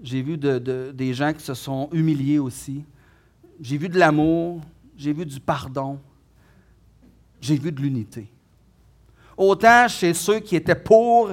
J'ai 0.00 0.22
vu 0.22 0.38
des 0.38 1.14
gens 1.14 1.32
qui 1.32 1.42
se 1.42 1.54
sont 1.54 1.88
humiliés 1.90 2.38
aussi. 2.38 2.84
J'ai 3.60 3.76
vu 3.76 3.88
de 3.88 3.98
l'amour, 3.98 4.60
j'ai 4.96 5.12
vu 5.12 5.26
du 5.26 5.40
pardon, 5.40 5.98
j'ai 7.40 7.56
vu 7.56 7.72
de 7.72 7.80
l'unité. 7.80 8.28
Autant 9.36 9.88
chez 9.88 10.14
ceux 10.14 10.38
qui 10.38 10.54
étaient 10.54 10.76
pour 10.76 11.32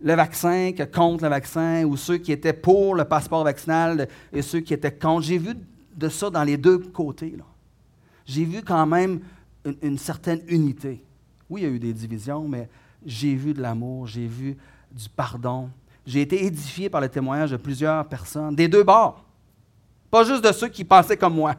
le 0.00 0.14
vaccin 0.14 0.70
que 0.70 0.84
contre 0.84 1.24
le 1.24 1.30
vaccin, 1.30 1.84
ou 1.84 1.96
ceux 1.96 2.18
qui 2.18 2.30
étaient 2.30 2.52
pour 2.52 2.94
le 2.94 3.04
passeport 3.04 3.42
vaccinal 3.42 4.06
et 4.32 4.42
ceux 4.42 4.60
qui 4.60 4.74
étaient 4.74 4.94
contre. 4.94 5.22
J'ai 5.22 5.38
vu 5.38 5.54
de 5.96 6.08
ça 6.08 6.30
dans 6.30 6.44
les 6.44 6.56
deux 6.56 6.78
côtés. 6.78 7.34
J'ai 8.26 8.44
vu 8.44 8.62
quand 8.62 8.86
même 8.86 9.20
une, 9.82 9.98
certaine 9.98 10.42
unité. 10.48 11.02
Oui, 11.48 11.62
il 11.62 11.64
y 11.64 11.66
a 11.66 11.70
eu 11.72 11.78
des 11.78 11.92
divisions, 11.92 12.46
mais 12.46 12.68
j'ai 13.04 13.34
vu 13.34 13.54
de 13.54 13.62
l'amour, 13.62 14.06
j'ai 14.06 14.26
vu 14.26 14.56
du 14.90 15.08
pardon. 15.08 15.70
J'ai 16.04 16.20
été 16.20 16.44
édifié 16.44 16.90
par 16.90 17.00
le 17.00 17.08
témoignage 17.08 17.52
de 17.52 17.56
plusieurs 17.56 18.06
personnes, 18.08 18.54
des 18.54 18.68
deux 18.68 18.82
bords. 18.82 19.24
Pas 20.10 20.24
juste 20.24 20.44
de 20.44 20.52
ceux 20.52 20.68
qui 20.68 20.84
pensaient 20.84 21.16
comme 21.16 21.34
moi. 21.34 21.54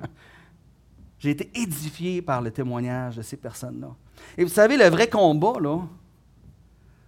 J'ai 1.19 1.31
été 1.31 1.49
édifié 1.59 2.21
par 2.21 2.41
le 2.41 2.51
témoignage 2.51 3.15
de 3.15 3.21
ces 3.21 3.37
personnes-là. 3.37 3.89
Et 4.37 4.43
vous 4.43 4.51
savez, 4.51 4.77
le 4.77 4.85
vrai 4.85 5.09
combat, 5.09 5.59
là, 5.59 5.79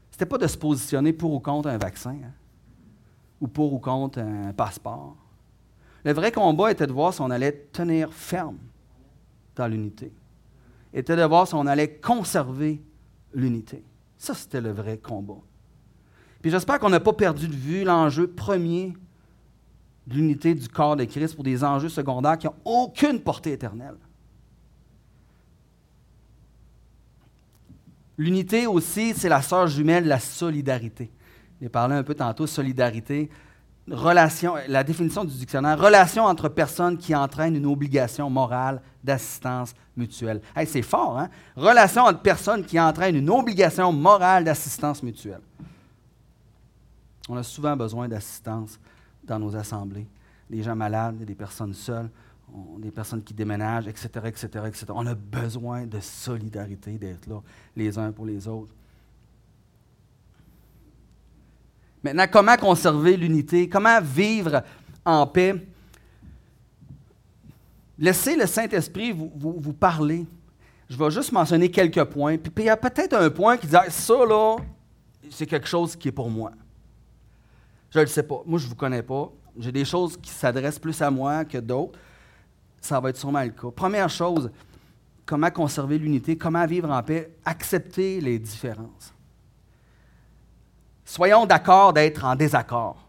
c'était 0.09 0.25
pas 0.25 0.37
de 0.37 0.47
se 0.47 0.57
positionner 0.57 1.13
pour 1.13 1.33
ou 1.33 1.39
contre 1.39 1.69
un 1.69 1.77
vaccin, 1.77 2.15
hein, 2.23 2.31
ou 3.39 3.47
pour 3.47 3.71
ou 3.73 3.79
contre 3.79 4.19
un 4.19 4.51
passeport. 4.51 5.15
Le 6.03 6.13
vrai 6.13 6.31
combat 6.31 6.71
était 6.71 6.87
de 6.87 6.91
voir 6.91 7.13
si 7.13 7.21
on 7.21 7.29
allait 7.29 7.67
tenir 7.71 8.11
ferme 8.11 8.57
dans 9.59 9.67
l'unité. 9.67 10.11
Était 10.93 11.15
de 11.15 11.23
voir 11.23 11.47
si 11.47 11.53
on 11.53 11.67
allait 11.67 11.97
conserver 11.97 12.81
l'unité. 13.33 13.83
Ça, 14.17 14.33
c'était 14.33 14.61
le 14.61 14.71
vrai 14.71 14.97
combat. 14.97 15.41
Puis 16.41 16.49
j'espère 16.49 16.79
qu'on 16.79 16.89
n'a 16.89 16.99
pas 16.99 17.13
perdu 17.13 17.47
de 17.47 17.53
vue 17.53 17.83
l'enjeu 17.83 18.27
premier 18.27 18.93
de 20.07 20.15
l'unité 20.15 20.55
du 20.55 20.67
corps 20.67 20.95
de 20.95 21.03
Christ 21.03 21.35
pour 21.35 21.43
des 21.43 21.63
enjeux 21.63 21.89
secondaires 21.89 22.37
qui 22.37 22.47
n'ont 22.47 22.55
aucune 22.65 23.19
portée 23.19 23.51
éternelle. 23.51 23.97
L'unité 28.17 28.65
aussi, 28.65 29.13
c'est 29.13 29.29
la 29.29 29.41
sœur 29.41 29.67
jumelle 29.67 30.05
de 30.05 30.09
la 30.09 30.19
solidarité. 30.19 31.11
J'ai 31.61 31.69
parlé 31.69 31.95
un 31.95 32.03
peu 32.03 32.15
tantôt, 32.15 32.47
solidarité. 32.47 33.29
Relation, 33.89 34.55
la 34.67 34.83
définition 34.83 35.23
du 35.23 35.35
dictionnaire, 35.35 35.79
relation 35.79 36.23
entre 36.23 36.49
personnes 36.49 36.97
qui 36.97 37.15
entraînent 37.15 37.55
une 37.55 37.65
obligation 37.65 38.29
morale 38.29 38.81
d'assistance 39.03 39.73
mutuelle. 39.95 40.41
c'est 40.65 40.81
fort, 40.81 41.17
hein? 41.17 41.29
Relation 41.55 42.03
entre 42.03 42.21
personnes 42.21 42.65
qui 42.65 42.79
entraînent 42.79 43.15
une 43.15 43.29
obligation 43.29 43.91
morale 43.91 44.43
d'assistance 44.43 45.01
mutuelle. 45.01 45.41
On 47.27 47.37
a 47.37 47.43
souvent 47.43 47.77
besoin 47.77 48.07
d'assistance 48.07 48.79
dans 49.23 49.39
nos 49.39 49.55
assemblées. 49.55 50.07
Des 50.49 50.63
gens 50.63 50.75
malades, 50.75 51.23
des 51.23 51.35
personnes 51.35 51.73
seules 51.73 52.09
des 52.77 52.91
personnes 52.91 53.23
qui 53.23 53.33
déménagent, 53.33 53.87
etc., 53.87 54.09
etc., 54.25 54.47
etc. 54.67 54.85
On 54.89 55.05
a 55.05 55.15
besoin 55.15 55.85
de 55.85 55.99
solidarité, 55.99 56.97
d'être 56.97 57.27
là 57.27 57.41
les 57.75 57.97
uns 57.97 58.11
pour 58.11 58.25
les 58.25 58.47
autres. 58.47 58.73
Maintenant, 62.03 62.25
comment 62.31 62.55
conserver 62.55 63.17
l'unité? 63.17 63.67
Comment 63.67 63.99
vivre 64.01 64.63
en 65.05 65.27
paix? 65.27 65.67
Laissez 67.99 68.35
le 68.35 68.47
Saint-Esprit 68.47 69.11
vous, 69.11 69.73
parler. 69.73 70.25
Je 70.89 70.97
vais 70.97 71.11
juste 71.11 71.31
mentionner 71.31 71.69
quelques 71.69 72.03
points. 72.05 72.37
Puis, 72.37 72.51
il 72.57 72.65
y 72.65 72.69
a 72.69 72.77
peut-être 72.77 73.13
un 73.13 73.29
point 73.29 73.57
qui 73.57 73.67
dit 73.67 73.75
ah, 73.75 73.89
ça, 73.89 74.25
là, 74.25 74.55
c'est 75.29 75.45
quelque 75.45 75.67
chose 75.67 75.95
qui 75.95 76.07
est 76.07 76.11
pour 76.11 76.29
moi. 76.29 76.51
Je 77.91 77.99
ne 77.99 78.03
le 78.03 78.09
sais 78.09 78.23
pas. 78.23 78.41
Moi, 78.45 78.57
je 78.57 78.65
ne 78.65 78.69
vous 78.69 78.75
connais 78.75 79.03
pas. 79.03 79.31
J'ai 79.57 79.71
des 79.71 79.85
choses 79.85 80.17
qui 80.17 80.31
s'adressent 80.31 80.79
plus 80.79 80.99
à 81.01 81.11
moi 81.11 81.43
que 81.45 81.57
d'autres 81.57 81.99
ça 82.81 82.99
va 82.99 83.09
être 83.09 83.17
sûrement 83.17 83.43
le 83.43 83.49
cas. 83.49 83.69
Première 83.75 84.09
chose, 84.09 84.51
comment 85.25 85.51
conserver 85.51 85.97
l'unité, 85.97 86.37
comment 86.37 86.65
vivre 86.65 86.89
en 86.89 87.03
paix, 87.03 87.35
accepter 87.45 88.21
les 88.21 88.39
différences. 88.39 89.13
Soyons 91.05 91.45
d'accord 91.45 91.93
d'être 91.93 92.23
en 92.23 92.35
désaccord. 92.35 93.08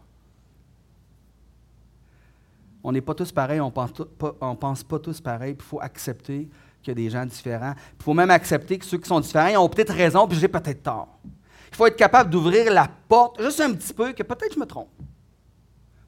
On 2.83 2.91
n'est 2.91 3.01
pas 3.01 3.13
tous 3.13 3.31
pareils, 3.31 3.59
on 3.59 3.67
ne 3.71 4.55
pense 4.55 4.83
pas 4.83 4.99
tous 4.99 5.21
pareil, 5.21 5.55
il 5.57 5.63
faut 5.63 5.79
accepter 5.79 6.49
qu'il 6.81 6.89
y 6.89 6.91
a 6.91 6.95
des 6.95 7.09
gens 7.09 7.25
différents. 7.25 7.75
Il 7.99 8.03
faut 8.03 8.13
même 8.13 8.31
accepter 8.31 8.77
que 8.79 8.85
ceux 8.85 8.97
qui 8.97 9.07
sont 9.07 9.19
différents 9.19 9.63
ont 9.63 9.69
peut-être 9.69 9.93
raison, 9.93 10.27
puis 10.27 10.37
j'ai 10.37 10.47
peut-être 10.47 10.81
tort. 10.81 11.19
Il 11.69 11.75
faut 11.75 11.85
être 11.85 11.95
capable 11.95 12.29
d'ouvrir 12.29 12.71
la 12.73 12.89
porte, 13.07 13.41
juste 13.41 13.61
un 13.61 13.73
petit 13.73 13.93
peu, 13.93 14.11
que 14.13 14.23
peut-être 14.23 14.53
je 14.53 14.59
me 14.59 14.65
trompe. 14.65 14.89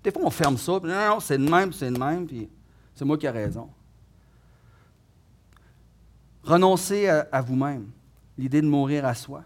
Des 0.04 0.12
fois, 0.12 0.24
on 0.26 0.30
ferme 0.30 0.58
ça, 0.58 0.80
puis 0.80 0.90
non, 0.90 1.10
non, 1.10 1.20
c'est 1.20 1.38
le 1.38 1.50
même, 1.50 1.72
c'est 1.72 1.90
le 1.90 1.98
même, 1.98 2.26
puis 2.26 2.50
c'est 2.96 3.06
moi 3.06 3.18
qui 3.18 3.26
ai 3.26 3.30
raison. 3.30 3.70
Renoncez 6.44 7.08
à, 7.08 7.42
vous-même, 7.42 7.90
l'idée 8.38 8.62
de 8.62 8.68
mourir 8.68 9.06
à 9.06 9.14
soi. 9.14 9.44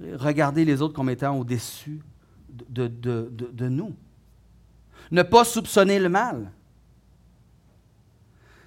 Regardez 0.00 0.64
les 0.64 0.82
autres 0.82 0.92
comme 0.92 1.08
étant 1.08 1.38
au-dessus 1.38 2.02
de, 2.48 2.86
de 2.88 3.68
nous. 3.68 3.94
Ne 5.10 5.22
pas 5.22 5.44
soupçonner 5.44 5.98
le 5.98 6.08
mal. 6.08 6.52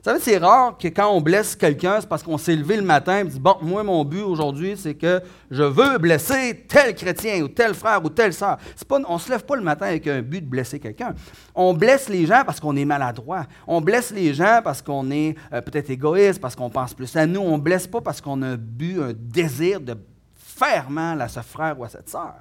Vous 0.03 0.09
savez, 0.09 0.19
c'est 0.19 0.37
rare 0.39 0.79
que 0.79 0.87
quand 0.87 1.11
on 1.11 1.21
blesse 1.21 1.55
quelqu'un, 1.55 2.01
c'est 2.01 2.09
parce 2.09 2.23
qu'on 2.23 2.39
s'est 2.39 2.55
levé 2.55 2.75
le 2.75 2.81
matin 2.81 3.19
et 3.19 3.23
dit 3.23 3.39
Bon, 3.39 3.57
moi, 3.61 3.83
mon 3.83 4.03
but 4.03 4.23
aujourd'hui, 4.23 4.75
c'est 4.75 4.95
que 4.95 5.21
je 5.51 5.61
veux 5.61 5.99
blesser 5.99 6.65
tel 6.67 6.95
chrétien 6.95 7.43
ou 7.43 7.47
tel 7.47 7.75
frère 7.75 8.03
ou 8.03 8.09
telle 8.09 8.33
sœur. 8.33 8.57
on 8.89 9.13
ne 9.13 9.19
se 9.19 9.29
lève 9.29 9.45
pas 9.45 9.55
le 9.55 9.61
matin 9.61 9.85
avec 9.85 10.07
un 10.07 10.23
but 10.23 10.41
de 10.41 10.47
blesser 10.47 10.79
quelqu'un. 10.79 11.13
On 11.53 11.75
blesse 11.75 12.09
les 12.09 12.25
gens 12.25 12.41
parce 12.43 12.59
qu'on 12.59 12.75
est 12.77 12.85
maladroit. 12.85 13.45
On 13.67 13.79
blesse 13.79 14.09
les 14.09 14.33
gens 14.33 14.61
parce 14.63 14.81
qu'on 14.81 15.11
est 15.11 15.35
euh, 15.53 15.61
peut-être 15.61 15.91
égoïste, 15.91 16.41
parce 16.41 16.55
qu'on 16.55 16.71
pense 16.71 16.95
plus 16.95 17.15
à 17.15 17.27
nous. 17.27 17.41
On 17.41 17.59
ne 17.59 17.61
blesse 17.61 17.85
pas 17.85 18.01
parce 18.01 18.21
qu'on 18.21 18.41
a 18.41 18.47
un 18.47 18.57
but, 18.57 18.99
un 18.99 19.13
désir 19.13 19.79
de 19.79 19.95
faire 20.33 20.89
mal 20.89 21.21
à 21.21 21.27
ce 21.27 21.41
frère 21.41 21.79
ou 21.79 21.83
à 21.83 21.89
cette 21.89 22.09
sœur. 22.09 22.37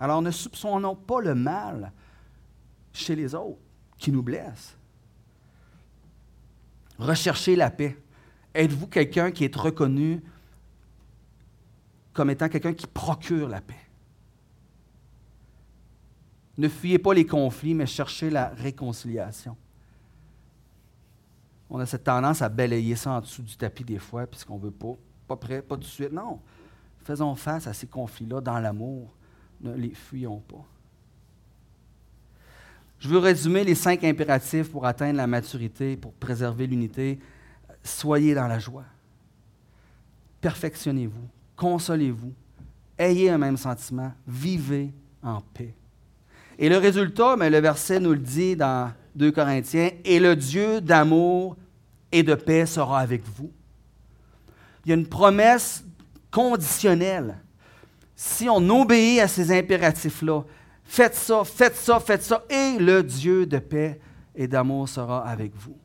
Alors 0.00 0.22
ne 0.22 0.30
soupçonnons 0.30 0.94
pas 0.94 1.20
le 1.20 1.34
mal 1.34 1.92
chez 2.96 3.16
les 3.16 3.34
autres 3.34 3.58
qui 3.98 4.10
nous 4.10 4.22
blessent. 4.22 4.76
Recherchez 6.98 7.56
la 7.56 7.70
paix. 7.70 7.96
Êtes-vous 8.54 8.86
quelqu'un 8.86 9.30
qui 9.30 9.44
est 9.44 9.54
reconnu 9.54 10.22
comme 12.12 12.30
étant 12.30 12.48
quelqu'un 12.48 12.72
qui 12.72 12.86
procure 12.86 13.48
la 13.48 13.60
paix? 13.60 13.74
Ne 16.56 16.68
fuyez 16.68 16.98
pas 16.98 17.12
les 17.12 17.26
conflits, 17.26 17.74
mais 17.74 17.84
cherchez 17.84 18.30
la 18.30 18.48
réconciliation. 18.48 19.56
On 21.68 21.78
a 21.78 21.84
cette 21.84 22.04
tendance 22.04 22.40
à 22.40 22.48
balayer 22.48 22.96
ça 22.96 23.10
en 23.10 23.20
dessous 23.20 23.42
du 23.42 23.56
tapis 23.56 23.84
des 23.84 23.98
fois, 23.98 24.26
puisqu'on 24.26 24.56
ne 24.56 24.62
veut 24.62 24.70
pas. 24.70 24.94
Pas 25.28 25.36
prêt, 25.36 25.60
pas 25.60 25.74
tout 25.74 25.82
de 25.82 25.86
suite. 25.86 26.12
Non. 26.12 26.40
Faisons 27.02 27.34
face 27.34 27.66
à 27.66 27.74
ces 27.74 27.88
conflits-là 27.88 28.40
dans 28.40 28.58
l'amour. 28.58 29.14
Ne 29.60 29.74
les 29.74 29.92
fuyons 29.92 30.40
pas. 30.40 30.64
Je 32.98 33.08
veux 33.08 33.18
résumer 33.18 33.64
les 33.64 33.74
cinq 33.74 34.04
impératifs 34.04 34.70
pour 34.70 34.86
atteindre 34.86 35.16
la 35.16 35.26
maturité, 35.26 35.96
pour 35.96 36.12
préserver 36.12 36.66
l'unité. 36.66 37.18
Soyez 37.82 38.34
dans 38.34 38.46
la 38.46 38.58
joie. 38.58 38.84
Perfectionnez-vous. 40.40 41.28
Consolez-vous. 41.56 42.32
Ayez 42.98 43.30
un 43.30 43.38
même 43.38 43.56
sentiment. 43.56 44.12
Vivez 44.26 44.92
en 45.22 45.40
paix. 45.40 45.74
Et 46.58 46.68
le 46.68 46.78
résultat, 46.78 47.36
mais 47.36 47.50
le 47.50 47.58
verset 47.58 48.00
nous 48.00 48.12
le 48.12 48.18
dit 48.18 48.56
dans 48.56 48.92
2 49.16 49.30
Corinthiens, 49.30 49.90
et 50.04 50.18
le 50.18 50.34
Dieu 50.34 50.80
d'amour 50.80 51.56
et 52.12 52.22
de 52.22 52.34
paix 52.34 52.64
sera 52.64 53.00
avec 53.00 53.22
vous. 53.36 53.50
Il 54.84 54.90
y 54.90 54.92
a 54.92 54.96
une 54.96 55.06
promesse 55.06 55.84
conditionnelle. 56.30 57.36
Si 58.14 58.48
on 58.48 58.68
obéit 58.70 59.20
à 59.20 59.28
ces 59.28 59.52
impératifs-là, 59.52 60.44
faites 60.86 61.14
ça, 61.14 61.44
faites 61.44 61.76
ça, 61.76 62.00
faites 62.00 62.22
ça, 62.22 62.44
et 62.48 62.78
le 62.78 63.02
Dieu 63.02 63.46
de 63.46 63.58
paix 63.58 64.00
et 64.34 64.48
d'amour 64.48 64.88
sera 64.88 65.26
avec 65.26 65.54
vous. 65.54 65.76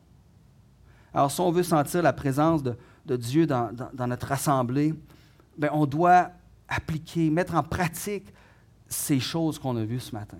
Alors, 1.12 1.30
si 1.30 1.40
on 1.40 1.50
veut 1.50 1.62
sentir 1.62 2.02
la 2.02 2.12
présence 2.12 2.62
de, 2.62 2.76
Dieu 3.16 3.46
dans, 3.46 3.70
notre 4.06 4.32
assemblée, 4.32 4.94
bien, 5.58 5.70
on 5.72 5.84
doit 5.84 6.30
appliquer, 6.68 7.28
mettre 7.28 7.54
en 7.54 7.62
pratique 7.62 8.32
ces 8.88 9.20
choses 9.20 9.58
qu'on 9.58 9.76
a 9.76 9.84
vues 9.84 10.00
ce 10.00 10.14
matin. 10.14 10.38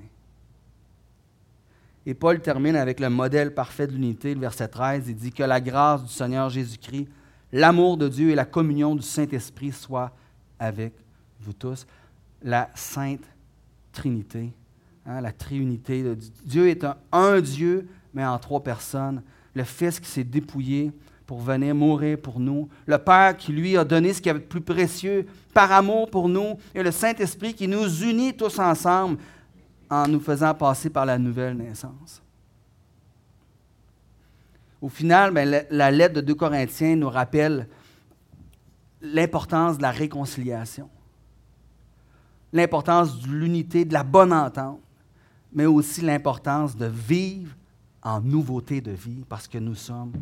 Et 2.04 2.14
Paul 2.14 2.40
termine 2.40 2.76
avec 2.76 3.00
le 3.00 3.10
modèle 3.10 3.54
parfait 3.54 3.86
de 3.86 3.92
l'unité, 3.92 4.34
le 4.34 4.40
verset 4.40 4.68
13. 4.68 5.08
Il 5.08 5.14
dit 5.14 5.32
que 5.32 5.42
la 5.42 5.60
grâce 5.60 6.02
du 6.02 6.12
Seigneur 6.12 6.48
Jésus-Christ, 6.48 7.08
l'amour 7.52 7.96
de 7.96 8.08
Dieu 8.08 8.30
et 8.30 8.34
la 8.34 8.44
communion 8.44 8.96
du 8.96 9.02
Saint-Esprit 9.02 9.72
soient 9.72 10.12
avec 10.58 10.94
vous 11.40 11.52
tous. 11.52 11.86
La 12.42 12.70
Sainte 12.74 13.24
Trinité, 13.92 14.52
hein, 15.06 15.20
la 15.20 15.32
Triunité. 15.32 16.02
De 16.02 16.16
Dieu 16.44 16.68
est 16.68 16.84
un, 16.84 16.96
un 17.12 17.40
Dieu, 17.40 17.88
mais 18.14 18.24
en 18.24 18.38
trois 18.38 18.62
personnes. 18.62 19.22
Le 19.54 19.64
Fils 19.64 20.00
qui 20.00 20.08
s'est 20.08 20.24
dépouillé 20.24 20.92
pour 21.26 21.40
venir 21.40 21.74
mourir 21.74 22.18
pour 22.18 22.40
nous. 22.40 22.68
Le 22.86 22.98
Père 22.98 23.36
qui, 23.36 23.52
lui, 23.52 23.76
a 23.76 23.84
donné 23.84 24.12
ce 24.12 24.18
qu'il 24.18 24.28
y 24.28 24.30
avait 24.30 24.40
de 24.40 24.44
plus 24.44 24.60
précieux 24.60 25.26
par 25.54 25.70
amour 25.72 26.10
pour 26.10 26.28
nous. 26.28 26.58
Et 26.74 26.82
le 26.82 26.90
Saint-Esprit 26.90 27.54
qui 27.54 27.68
nous 27.68 27.88
unit 28.02 28.34
tous 28.34 28.58
ensemble 28.58 29.18
en 29.88 30.08
nous 30.08 30.20
faisant 30.20 30.54
passer 30.54 30.90
par 30.90 31.06
la 31.06 31.18
nouvelle 31.18 31.56
naissance. 31.56 32.22
Au 34.80 34.88
final, 34.88 35.32
ben, 35.32 35.64
la 35.70 35.90
lettre 35.90 36.14
de 36.14 36.20
2 36.20 36.34
Corinthiens 36.34 36.96
nous 36.96 37.08
rappelle 37.08 37.68
l'importance 39.00 39.76
de 39.76 39.82
la 39.82 39.90
réconciliation, 39.90 40.88
l'importance 42.52 43.20
de 43.20 43.28
l'unité, 43.28 43.84
de 43.84 43.92
la 43.92 44.02
bonne 44.02 44.32
entente, 44.32 44.80
mais 45.52 45.66
aussi 45.66 46.00
l'importance 46.00 46.76
de 46.76 46.86
vivre 46.86 47.54
en 48.02 48.20
nouveauté 48.20 48.80
de 48.80 48.92
vie 48.92 49.24
parce 49.28 49.46
que 49.46 49.58
nous 49.58 49.74
sommes 49.74 50.12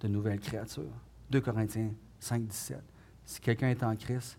de 0.00 0.08
nouvelles 0.08 0.40
créatures. 0.40 0.84
2 1.30 1.40
Corinthiens 1.40 1.90
5, 2.20 2.46
17. 2.46 2.82
Si 3.24 3.40
quelqu'un 3.40 3.68
est 3.68 3.82
en 3.82 3.96
Christ, 3.96 4.38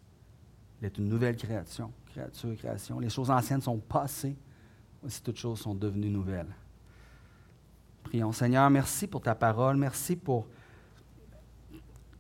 il 0.80 0.86
est 0.86 0.98
une 0.98 1.10
nouvelle 1.10 1.36
création, 1.36 1.92
créature, 2.12 2.56
création. 2.56 3.00
Les 3.00 3.10
choses 3.10 3.30
anciennes 3.30 3.62
sont 3.62 3.78
passées 3.78 4.36
si 5.08 5.22
toutes 5.22 5.38
choses 5.38 5.60
sont 5.60 5.76
devenues 5.76 6.10
nouvelles. 6.10 6.54
Prions. 8.04 8.32
Seigneur, 8.32 8.70
merci 8.70 9.08
pour 9.08 9.22
ta 9.22 9.36
parole. 9.36 9.78
Merci 9.78 10.16
pour 10.16 10.48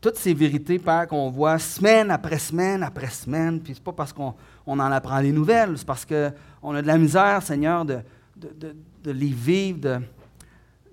toutes 0.05 0.17
ces 0.17 0.35
vérités, 0.35 0.77
Père, 0.77 1.07
qu'on 1.07 1.31
voit 1.31 1.57
semaine 1.57 2.11
après 2.11 2.37
semaine 2.37 2.83
après 2.83 3.09
semaine. 3.09 3.59
Puis 3.59 3.73
c'est 3.73 3.83
pas 3.83 3.91
parce 3.91 4.13
qu'on 4.13 4.35
en 4.67 4.79
apprend 4.79 5.19
des 5.19 5.31
nouvelles, 5.31 5.79
c'est 5.79 5.87
parce 5.87 6.05
qu'on 6.05 6.75
a 6.75 6.81
de 6.83 6.85
la 6.85 6.99
misère, 6.99 7.41
Seigneur, 7.41 7.83
de, 7.85 8.01
de, 8.37 9.11
les 9.11 9.25
vivre, 9.25 9.79
de, 9.79 9.97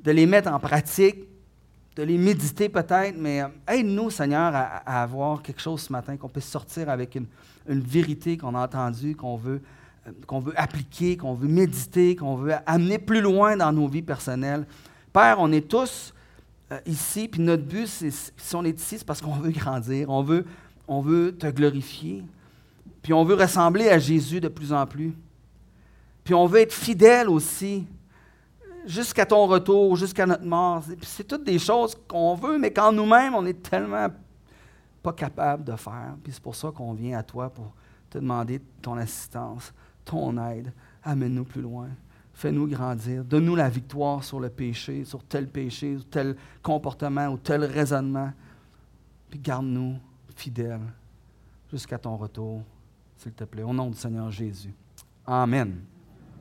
de 0.02 0.10
les 0.12 0.24
mettre 0.24 0.50
en 0.50 0.58
pratique, 0.58 1.28
de 1.94 2.04
les 2.04 2.16
méditer 2.16 2.70
peut-être, 2.70 3.16
mais 3.18 3.42
euh, 3.42 3.48
aide-nous, 3.68 4.08
Seigneur, 4.08 4.50
à, 4.54 5.02
avoir 5.02 5.42
quelque 5.42 5.60
chose 5.60 5.82
ce 5.82 5.92
matin, 5.92 6.16
qu'on 6.16 6.30
puisse 6.30 6.48
sortir 6.48 6.88
avec 6.88 7.14
une, 7.14 7.26
une 7.68 7.80
vérité 7.80 8.38
qu'on 8.38 8.54
a 8.54 8.64
entendue, 8.64 9.14
qu'on 9.14 9.36
veut 9.36 9.60
euh, 10.06 10.12
qu'on 10.26 10.40
veut 10.40 10.54
appliquer, 10.56 11.18
qu'on 11.18 11.34
veut 11.34 11.48
méditer, 11.48 12.16
qu'on 12.16 12.36
veut 12.36 12.54
amener 12.64 12.96
plus 12.96 13.20
loin 13.20 13.58
dans 13.58 13.72
nos 13.72 13.88
vies 13.88 14.00
personnelles. 14.00 14.66
Père, 15.12 15.36
on 15.38 15.52
est 15.52 15.68
tous 15.68 16.14
ici, 16.87 17.29
puis 17.29 17.41
notre 17.41 17.64
but, 17.64 17.87
si 17.87 18.57
on 18.57 18.64
est 18.64 18.79
ici, 18.79 18.99
c'est 18.99 19.07
parce 19.07 19.20
qu'on 19.20 19.35
veut 19.41 19.51
grandir, 19.51 20.09
on 20.11 20.23
veut, 20.23 21.37
te 21.37 21.47
glorifier, 21.49 22.25
puis 23.03 23.12
on 23.12 23.25
veut 23.25 23.35
ressembler 23.35 23.89
à 23.89 23.99
Jésus 23.99 24.41
de 24.41 24.49
plus 24.49 24.73
en 24.73 24.87
plus. 24.87 25.14
Puis 26.25 26.35
on 26.35 26.47
veut 26.47 26.61
être 26.61 26.73
fidèle 26.73 27.29
aussi, 27.29 27.87
jusqu'à 28.87 29.27
ton 29.27 29.47
retour, 29.47 29.97
jusqu'à 29.97 30.27
notre 30.27 30.45
mort. 30.45 30.85
C'est 31.03 31.27
toutes 31.27 31.45
des 31.45 31.59
choses 31.59 31.97
qu'on 32.07 32.35
veut, 32.35 32.59
mais 32.59 32.73
quand 32.73 32.93
nous-mêmes, 32.93 33.35
on 33.35 33.45
est 33.45 33.61
tellement 33.61 34.09
pas 35.03 35.12
capable 35.12 35.64
de 35.64 35.75
faire. 35.77 36.14
Puis 36.23 36.33
c'est 36.33 36.43
pour 36.43 36.55
ça 36.55 36.70
qu'on 36.70 36.93
vient 36.93 37.18
à 37.18 37.23
toi 37.23 37.51
pour 37.51 37.73
te 38.09 38.18
demander 38.18 38.61
ton 38.81 38.97
assistance 38.97 39.73
ton 40.05 40.37
aide. 40.51 40.73
Amène-nous 41.03 41.45
plus 41.45 41.62
loin. 41.62 41.89
Fais-nous 42.35 42.66
grandir. 42.66 43.24
Donne-nous 43.24 43.57
la 43.57 43.68
victoire 43.68 44.24
sur 44.24 44.41
le 44.41 44.49
péché, 44.49 45.05
sur 45.05 45.22
tel 45.24 45.49
péché, 45.49 45.97
ou 45.97 46.03
tel 46.03 46.37
comportement, 46.62 47.28
ou 47.28 47.39
tel 47.39 47.64
raisonnement. 47.64 48.33
Puis 49.28 49.39
garde-nous 49.39 49.99
fidèles 50.35 50.80
jusqu'à 51.70 51.99
ton 51.99 52.16
retour, 52.16 52.62
s'il 53.16 53.33
te 53.33 53.45
plaît. 53.45 53.62
Au 53.62 53.72
nom 53.72 53.91
du 53.91 53.97
Seigneur 53.97 54.30
Jésus. 54.30 54.74
Amen. 55.26 55.91